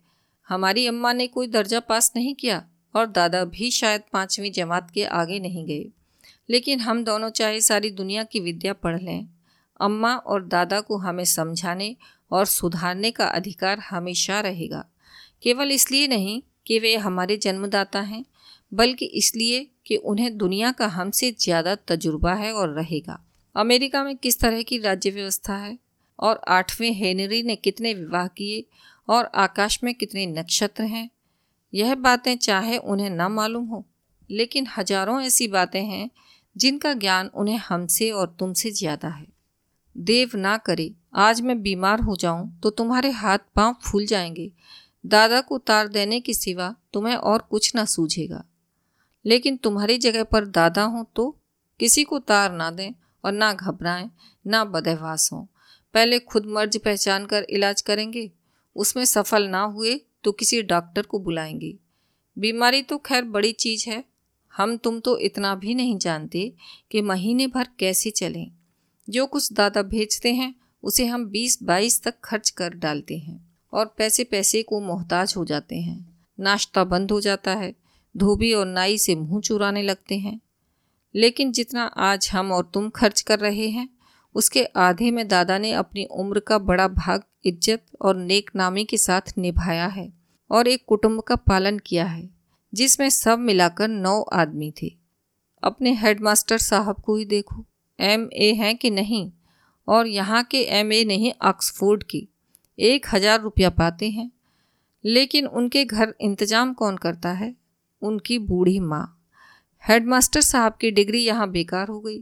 हमारी 0.47 0.87
अम्मा 0.87 1.13
ने 1.13 1.27
कोई 1.27 1.47
दर्जा 1.47 1.79
पास 1.79 2.11
नहीं 2.15 2.35
किया 2.35 2.63
और 2.95 3.05
दादा 3.07 3.43
भी 3.45 3.71
शायद 3.71 4.01
पाँचवीं 4.13 4.51
जमात 4.51 4.91
के 4.91 5.03
आगे 5.03 5.39
नहीं 5.39 5.65
गए। 5.65 5.85
लेकिन 6.49 6.79
हम 6.79 7.03
दोनों 7.03 7.29
चाहे 7.29 7.61
सारी 7.61 7.89
दुनिया 7.89 8.23
की 8.23 8.39
विद्या 8.39 8.73
पढ़ 8.73 9.01
लें। 9.01 9.27
अम्मा 9.81 10.15
और 10.15 10.45
दादा 10.45 10.79
को 10.81 10.97
हमें 10.97 11.23
समझाने 11.25 11.95
और 12.31 12.45
सुधारने 12.45 13.11
का 13.11 13.25
अधिकार 13.25 13.79
हमेशा 13.79 14.39
रहेगा। 14.39 14.85
केवल 15.43 15.71
इसलिए 15.71 16.07
नहीं 16.07 16.41
कि 16.67 16.79
वे 16.79 16.95
हमारे 16.95 17.37
जन्मदाता 17.37 17.99
हैं, 18.01 18.23
बल्कि 18.71 19.05
इसलिए 19.05 19.67
कि 19.85 19.95
उन्हें 19.95 20.37
दुनिया 20.37 20.71
का 20.71 20.87
हमसे 20.87 21.31
ज़्यादा 21.31 21.75
तजुर्बा 21.87 22.33
है 22.33 22.53
और 22.53 22.69
रहेगा। 22.69 23.19
अमेरिका 23.55 24.03
में 24.03 24.15
किस 24.17 24.39
तरह 24.39 24.61
की 24.61 24.77
राज्य 24.77 25.09
व्यवस्था 25.09 25.55
है? 25.55 25.77
और 26.19 26.41
आठवें 26.47 26.91
हेनरी 26.91 27.41
ने 27.43 27.55
कितने 27.55 27.93
विवाह 27.93 28.27
किए? 28.27 28.63
और 29.07 29.31
आकाश 29.35 29.79
में 29.83 29.93
कितने 29.95 30.25
नक्षत्र 30.25 30.83
हैं? 30.83 31.09
यह 31.73 31.95
बातें 31.95 32.35
चाहे 32.37 32.77
उन्हें 32.77 33.09
न 33.09 33.27
मालूम 33.31 33.65
हो, 33.65 33.83
लेकिन 34.29 34.67
हज़ारों 34.77 35.21
ऐसी 35.21 35.47
बातें 35.47 35.83
हैं 35.83 36.09
जिनका 36.55 36.93
ज्ञान 36.93 37.27
उन्हें 37.33 37.57
हमसे 37.57 38.09
और 38.11 38.35
तुमसे 38.39 38.71
ज़्यादा 38.71 39.07
है। 39.07 39.25
देव 39.97 40.31
ना 40.35 40.57
करे, 40.57 40.93
आज 41.15 41.41
मैं 41.41 41.61
बीमार 41.61 41.99
हो 41.99 42.15
जाऊँ 42.15 42.59
तो 42.63 42.69
तुम्हारे 42.69 43.11
हाथ 43.11 43.37
पाँव 43.55 43.75
फूल 43.83 44.05
जाएँगे। 44.05 44.51
दादा 45.05 45.41
को 45.41 45.57
तार 45.57 45.87
देने 45.87 46.19
के 46.19 46.33
सिवा 46.33 46.75
तुम्हें 46.93 47.15
और 47.15 47.41
कुछ 47.41 47.75
ना 47.75 47.85
सूझेगा। 47.85 48.43
लेकिन 49.25 49.57
तुम्हारी 49.57 49.97
जगह 49.97 50.23
पर 50.23 50.45
दादा 50.45 50.83
हो 50.83 51.07
तो 51.15 51.37
किसी 51.79 52.03
को 52.03 52.19
तार 52.19 52.51
ना 52.51 52.71
दें 52.71 52.91
और 53.25 53.31
ना 53.31 53.53
घबराएँ, 53.53 54.09
ना 54.47 54.63
बदहवास 54.65 55.29
हों। 55.33 55.45
पहले 55.93 56.19
खुद 56.19 56.45
मर्ज 56.45 56.77
पहचान 56.77 57.25
कर 57.25 57.45
इलाज 57.49 57.81
करेंगे। 57.81 58.31
उसमें 58.75 59.05
सफल 59.05 59.47
ना 59.47 59.61
हुए 59.61 60.01
तो 60.23 60.31
किसी 60.31 60.61
डॉक्टर 60.61 61.01
को 61.01 61.19
बुलाएँगे। 61.19 61.77
बीमारी 62.37 62.81
तो 62.81 62.97
खैर 62.97 63.23
बड़ी 63.23 63.51
चीज़ 63.51 63.89
है। 63.89 64.03
हम 64.53 64.77
तुम 64.77 64.99
तो 64.99 65.17
इतना 65.17 65.55
भी 65.55 65.75
नहीं 65.75 65.97
जानते 65.97 66.53
कि 66.91 67.01
महीने 67.01 67.47
भर 67.47 67.67
कैसे 67.79 68.09
चलें। 68.09 68.51
जो 69.11 69.25
कुछ 69.25 69.53
दादा 69.53 69.81
भेजते 69.81 70.33
हैं, 70.33 70.53
उसे 70.83 71.05
हम 71.05 71.25
बीस 71.25 71.57
बाईस 71.63 72.01
तक 72.03 72.19
खर्च 72.23 72.49
कर 72.49 72.73
डालते 72.73 73.17
हैं 73.17 73.39
और 73.73 73.93
पैसे 73.97 74.23
पैसे 74.23 74.61
को 74.63 74.79
मोहताज 74.79 75.33
हो 75.37 75.45
जाते 75.45 75.75
हैं। 75.75 76.17
नाश्ता 76.39 76.83
बंद 76.83 77.11
हो 77.11 77.21
जाता 77.21 77.53
है, 77.55 77.73
धोबी 78.15 78.53
और 78.53 78.65
नाई 78.65 78.97
से 78.97 79.15
मुँह 79.15 79.41
चुराने 79.41 79.81
लगते 79.83 80.17
हैं। 80.17 80.39
लेकिन 81.15 81.51
जितना 81.51 81.83
आज 81.83 82.29
हम 82.33 82.51
और 82.51 82.71
तुम 82.73 82.89
खर्च 82.89 83.21
कर 83.21 83.39
रहे 83.39 83.67
हैं, 83.67 83.87
उसके 84.35 84.63
आधे 84.63 85.11
में 85.11 85.27
दादा 85.27 85.57
ने 85.57 85.71
अपनी 85.71 86.05
उम्र 86.11 86.39
का 86.39 86.57
बड़ा 86.57 86.87
भाग 86.87 87.23
इज़्ज़त 87.45 87.83
और 88.01 88.15
नेक 88.15 88.51
नामी 88.55 88.85
के 88.85 88.97
साथ 88.97 89.37
निभाया 89.37 89.87
है 89.87 90.11
और 90.49 90.67
एक 90.67 90.83
कुटुंब 90.87 91.21
का 91.21 91.35
पालन 91.35 91.79
किया 91.79 92.05
है, 92.05 92.29
जिसमें 92.73 93.09
सब 93.09 93.39
मिलाकर 93.39 93.87
नौ 93.87 94.21
आदमी 94.21 94.73
थे। 94.81 94.91
अपने 95.63 95.93
हेडमास्टर 95.93 96.57
साहब 96.57 97.01
को 97.01 97.15
ही 97.15 97.25
देखो। 97.25 97.65
एम 98.01 98.29
ए 98.33 98.53
हैं 98.53 98.77
कि 98.77 98.89
नहीं? 98.89 99.31
और 99.87 100.07
यहाँ 100.07 100.43
के 100.43 100.61
एम 100.61 100.93
ए 100.93 101.03
नहीं 101.03 101.33
ऑक्सफोर्ड 101.41 102.03
की। 102.03 102.27
एक 102.79 103.05
हज़ार 103.13 103.41
रुपया 103.41 103.69
पाते 103.69 104.09
हैं। 104.09 104.31
लेकिन 105.05 105.47
उनके 105.47 105.85
घर 105.85 106.13
इंतज़ाम 106.21 106.73
कौन 106.73 106.97
करता 106.97 107.31
है? 107.31 107.55
उनकी 108.01 108.39
बूढ़ी 108.39 108.79
माँ। 108.79 109.21
हेडमास्टर 109.87 110.41
साहब 110.41 110.73
की 110.81 110.91
डिग्री 110.91 111.23
यहाँ 111.25 111.49
बेकार 111.51 111.87
हो 111.87 111.99
गई। 111.99 112.19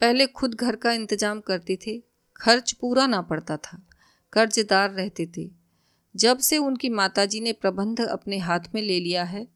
पहले 0.00 0.26
खुद 0.26 0.54
घर 0.54 0.76
का 0.76 0.92
इंतज़ाम 0.92 1.40
करते 1.40 1.78
थे। 1.86 2.02
खर्च 2.36 2.72
पूरा 2.72 3.06
ना 3.06 3.22
पड़ता 3.22 3.56
था। 3.56 3.86
कर्जदार 4.32 4.90
रहते 4.90 5.26
थे। 5.36 5.50
जब 6.16 6.38
से 6.38 6.58
उनकी 6.58 6.88
माताजी 6.88 7.40
ने 7.40 7.52
प्रबंध 7.52 8.00
अपने 8.00 8.38
हाथ 8.38 8.60
में 8.74 8.82
ले 8.82 9.00
लिया 9.00 9.24
है, 9.24 9.48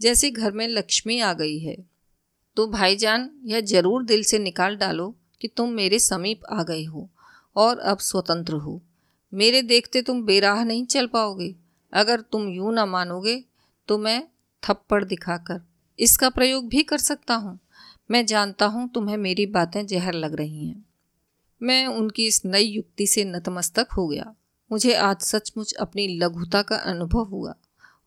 जैसे 0.00 0.30
घर 0.30 0.52
में 0.52 0.68
लक्ष्मी 0.68 1.20
आ 1.20 1.32
गई 1.32 1.58
है। 1.58 1.76
तो 2.56 2.66
भाईजान, 2.66 3.30
यह 3.44 3.60
ज़रूर 3.62 4.04
दिल 4.04 4.22
से 4.22 4.38
निकाल 4.38 4.76
डालो 4.76 5.14
कि 5.40 5.48
तुम 5.48 5.70
मेरे 5.70 5.98
समीप 5.98 6.44
आ 6.50 6.62
गए 6.62 6.84
हो 6.84 7.08
और 7.56 7.78
अब 7.78 7.98
स्वतंत्र 8.00 8.54
हो। 8.54 8.80
मेरे 9.32 9.62
देखते 9.62 10.02
तुम 10.02 10.22
बेराह 10.22 10.62
नहीं 10.64 10.84
चल 10.86 11.06
पाओगे। 11.06 11.54
अगर 11.92 12.20
तुम 12.22 12.48
यूँ 12.48 12.72
ना 12.74 12.86
मानोगे 12.86 13.42
तो 13.88 13.98
मैं 13.98 14.22
थप्पड़ 14.62 15.02
दिखाकर 15.04 15.60
इसका 15.98 16.28
प्रयोग 16.30 16.68
भी 16.68 16.82
कर 16.82 16.98
सकता 16.98 17.34
हूँ। 17.34 17.58
मैं 18.10 18.24
जानता 18.26 18.66
हूँ 18.66 18.88
तुम्हें 18.88 19.16
मेरी 19.16 19.46
बातें 19.48 19.84
जहर 19.86 20.14
लग 20.14 20.34
रही 20.34 20.66
हैं। 20.68 20.84
मैं 21.60 21.86
उनकी 21.86 22.26
इस 22.26 22.44
नई 22.44 22.64
युक्ति 22.64 23.06
से 23.06 23.24
नतमस्तक 23.24 23.92
हो 23.96 24.06
गया। 24.08 24.34
मुझे 24.70 24.94
आज 24.94 25.20
सचमुच 25.20 25.72
अपनी 25.72 26.06
लघुता 26.18 26.62
का 26.62 26.76
अनुभव 26.76 27.24
हुआ 27.26 27.54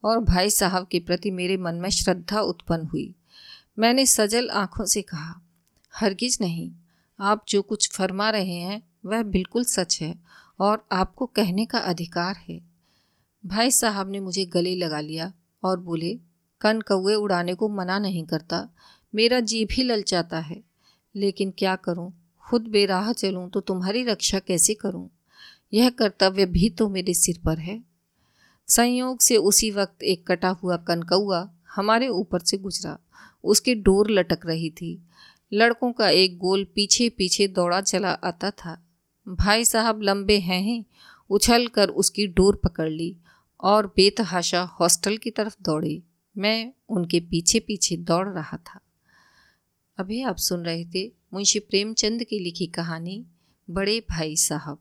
और 0.04 0.20
भाई 0.20 0.50
साहब 0.50 0.88
के 0.88 1.00
प्रति 1.00 1.32
मेरे 1.32 1.58
मन 1.58 1.76
में 1.76 1.90
श्रद्धा 1.90 2.42
उत्पन्न 2.42 2.88
हुई। 2.88 3.14
मैंने 3.80 4.06
सजल 4.06 4.50
आँखों 4.50 4.86
से 4.86 5.02
कहा, 5.02 5.42
हरगिज 5.96 6.38
नहीं, 6.42 6.72
आप 7.20 7.46
जो 7.50 7.62
कुछ 7.62 7.90
फरमा 7.92 8.30
रहे 8.30 8.54
हैं, 8.54 8.82
वह 9.06 9.24
बिल्कुल 9.24 9.64
सच 9.64 10.02
है 10.02 10.16
और 10.60 10.88
आपको 10.92 11.26
कहने 11.26 11.66
का 11.66 11.78
अधिकार 11.78 12.36
है। 12.50 12.62
भाई 13.46 13.72
साहब 13.72 14.10
ने 14.10 14.20
मुझे 14.20 14.46
गले 14.46 14.76
लगा 14.76 15.00
लिया 15.00 15.34
और 15.64 15.80
बोले, 15.80 16.20
कन 16.62 16.82
कौए 16.82 17.16
उड़ाने 17.16 17.54
को 17.54 17.70
मना 17.70 18.00
नहीं 18.00 18.24
करता, 18.24 18.70
मेरा 19.16 19.40
जी 19.40 19.66
भी 19.66 19.84
ललचाता 19.84 20.40
है। 20.40 20.64
लेकिन 21.16 21.54
क्या 21.58 21.76
करूँ? 21.76 22.14
खुद 22.50 22.62
बेराह 22.62 23.14
चलूँ 23.14 23.50
तो 23.50 23.62
तुम्हारी 23.62 24.04
रक्षा 24.04 24.40
कैसे 24.40 24.74
करूँ? 24.74 25.10
यह 25.74 25.90
कर्तव्य 25.90 26.46
भी 26.46 26.70
तो 26.70 26.90
मेरे 26.90 27.14
सिर 27.14 27.40
पर 27.46 27.60
है। 27.60 27.84
संयोग 28.68 29.22
से 29.22 29.38
उसी 29.38 29.72
वक्त 29.72 30.04
एक 30.04 30.28
कटा 30.28 30.50
हुआ 30.50 30.78
कनकौआ 30.78 31.50
हमारे 31.76 32.08
ऊपर 32.08 32.40
से 32.40 32.58
गुजरा। 32.58 33.00
उसकी 33.44 33.76
डोर 33.76 34.12
लटक 34.12 34.40
रही 34.46 34.70
थी। 34.70 35.04
लड़कों 35.54 35.92
का 35.92 36.10
एक 36.10 36.38
गोल 36.38 36.64
पीछे 36.64 37.10
पीछे 37.10 37.48
दौड़ा 37.48 37.82
चला 37.82 38.12
आता 38.12 38.52
था। 38.52 38.86
भाई 39.28 39.66
साहब 39.66 40.02
लंबे 40.02 40.40
हैं, 40.40 40.62
ही। 40.62 40.86
उछल 41.30 41.68
कर 41.68 41.90
उसकी 41.90 42.28
डोर 42.28 42.62
पकड़ 42.64 42.90
ली 42.90 43.18
और 43.62 43.88
बेतहाशा 43.88 44.62
हॉस्टल 44.62 45.18
की 45.18 45.32
तरफ़ 45.32 45.56
दौड़े। 45.62 46.04
मैं 46.38 46.74
उनके 46.90 47.20
पीछे 47.20 47.60
पीछे 47.60 47.98
दौड़ 47.98 48.28
रहा 48.28 48.58
था। 48.58 48.80
अभी 49.98 50.22
आप 50.22 50.36
सुन 50.36 50.66
रहे 50.66 50.86
थे 50.86 51.12
मुंशी 51.34 51.60
प्रेमचंद 51.60 52.24
की 52.24 52.40
लिखी 52.40 52.68
कहानी, 52.68 53.26
बड़े 53.70 54.00
भाई 54.00 54.36
साहब। 54.36 54.78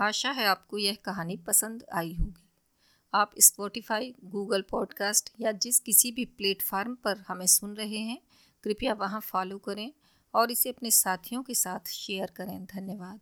आशा 0.00 0.30
है 0.30 0.46
आपको 0.46 0.78
यह 0.78 0.96
कहानी 1.04 1.36
पसंद 1.36 1.84
आई 1.94 2.14
होगी। 2.14 2.47
आप 3.14 3.30
स्पॉटिफाई 3.38 4.14
गूगल 4.24 4.62
पॉडकास्ट 4.62 5.30
या 5.40 5.52
जिस 5.52 5.80
किसी 5.80 6.12
भी 6.12 6.24
प्लेटफार्म 6.24 6.94
पर 6.94 7.16
हमें 7.28 7.46
सुन 7.46 7.74
रहे 7.74 7.98
हैं, 7.98 8.18
कृपया 8.64 8.94
वहाँ 8.94 9.20
फॉलो 9.20 9.58
करें 9.58 9.92
और 10.34 10.50
इसे 10.50 10.68
अपने 10.68 10.90
साथियों 10.90 11.42
के 11.42 11.54
साथ 11.54 11.88
शेयर 11.88 12.30
करें। 12.30 12.64
धन्यवाद। 12.64 13.20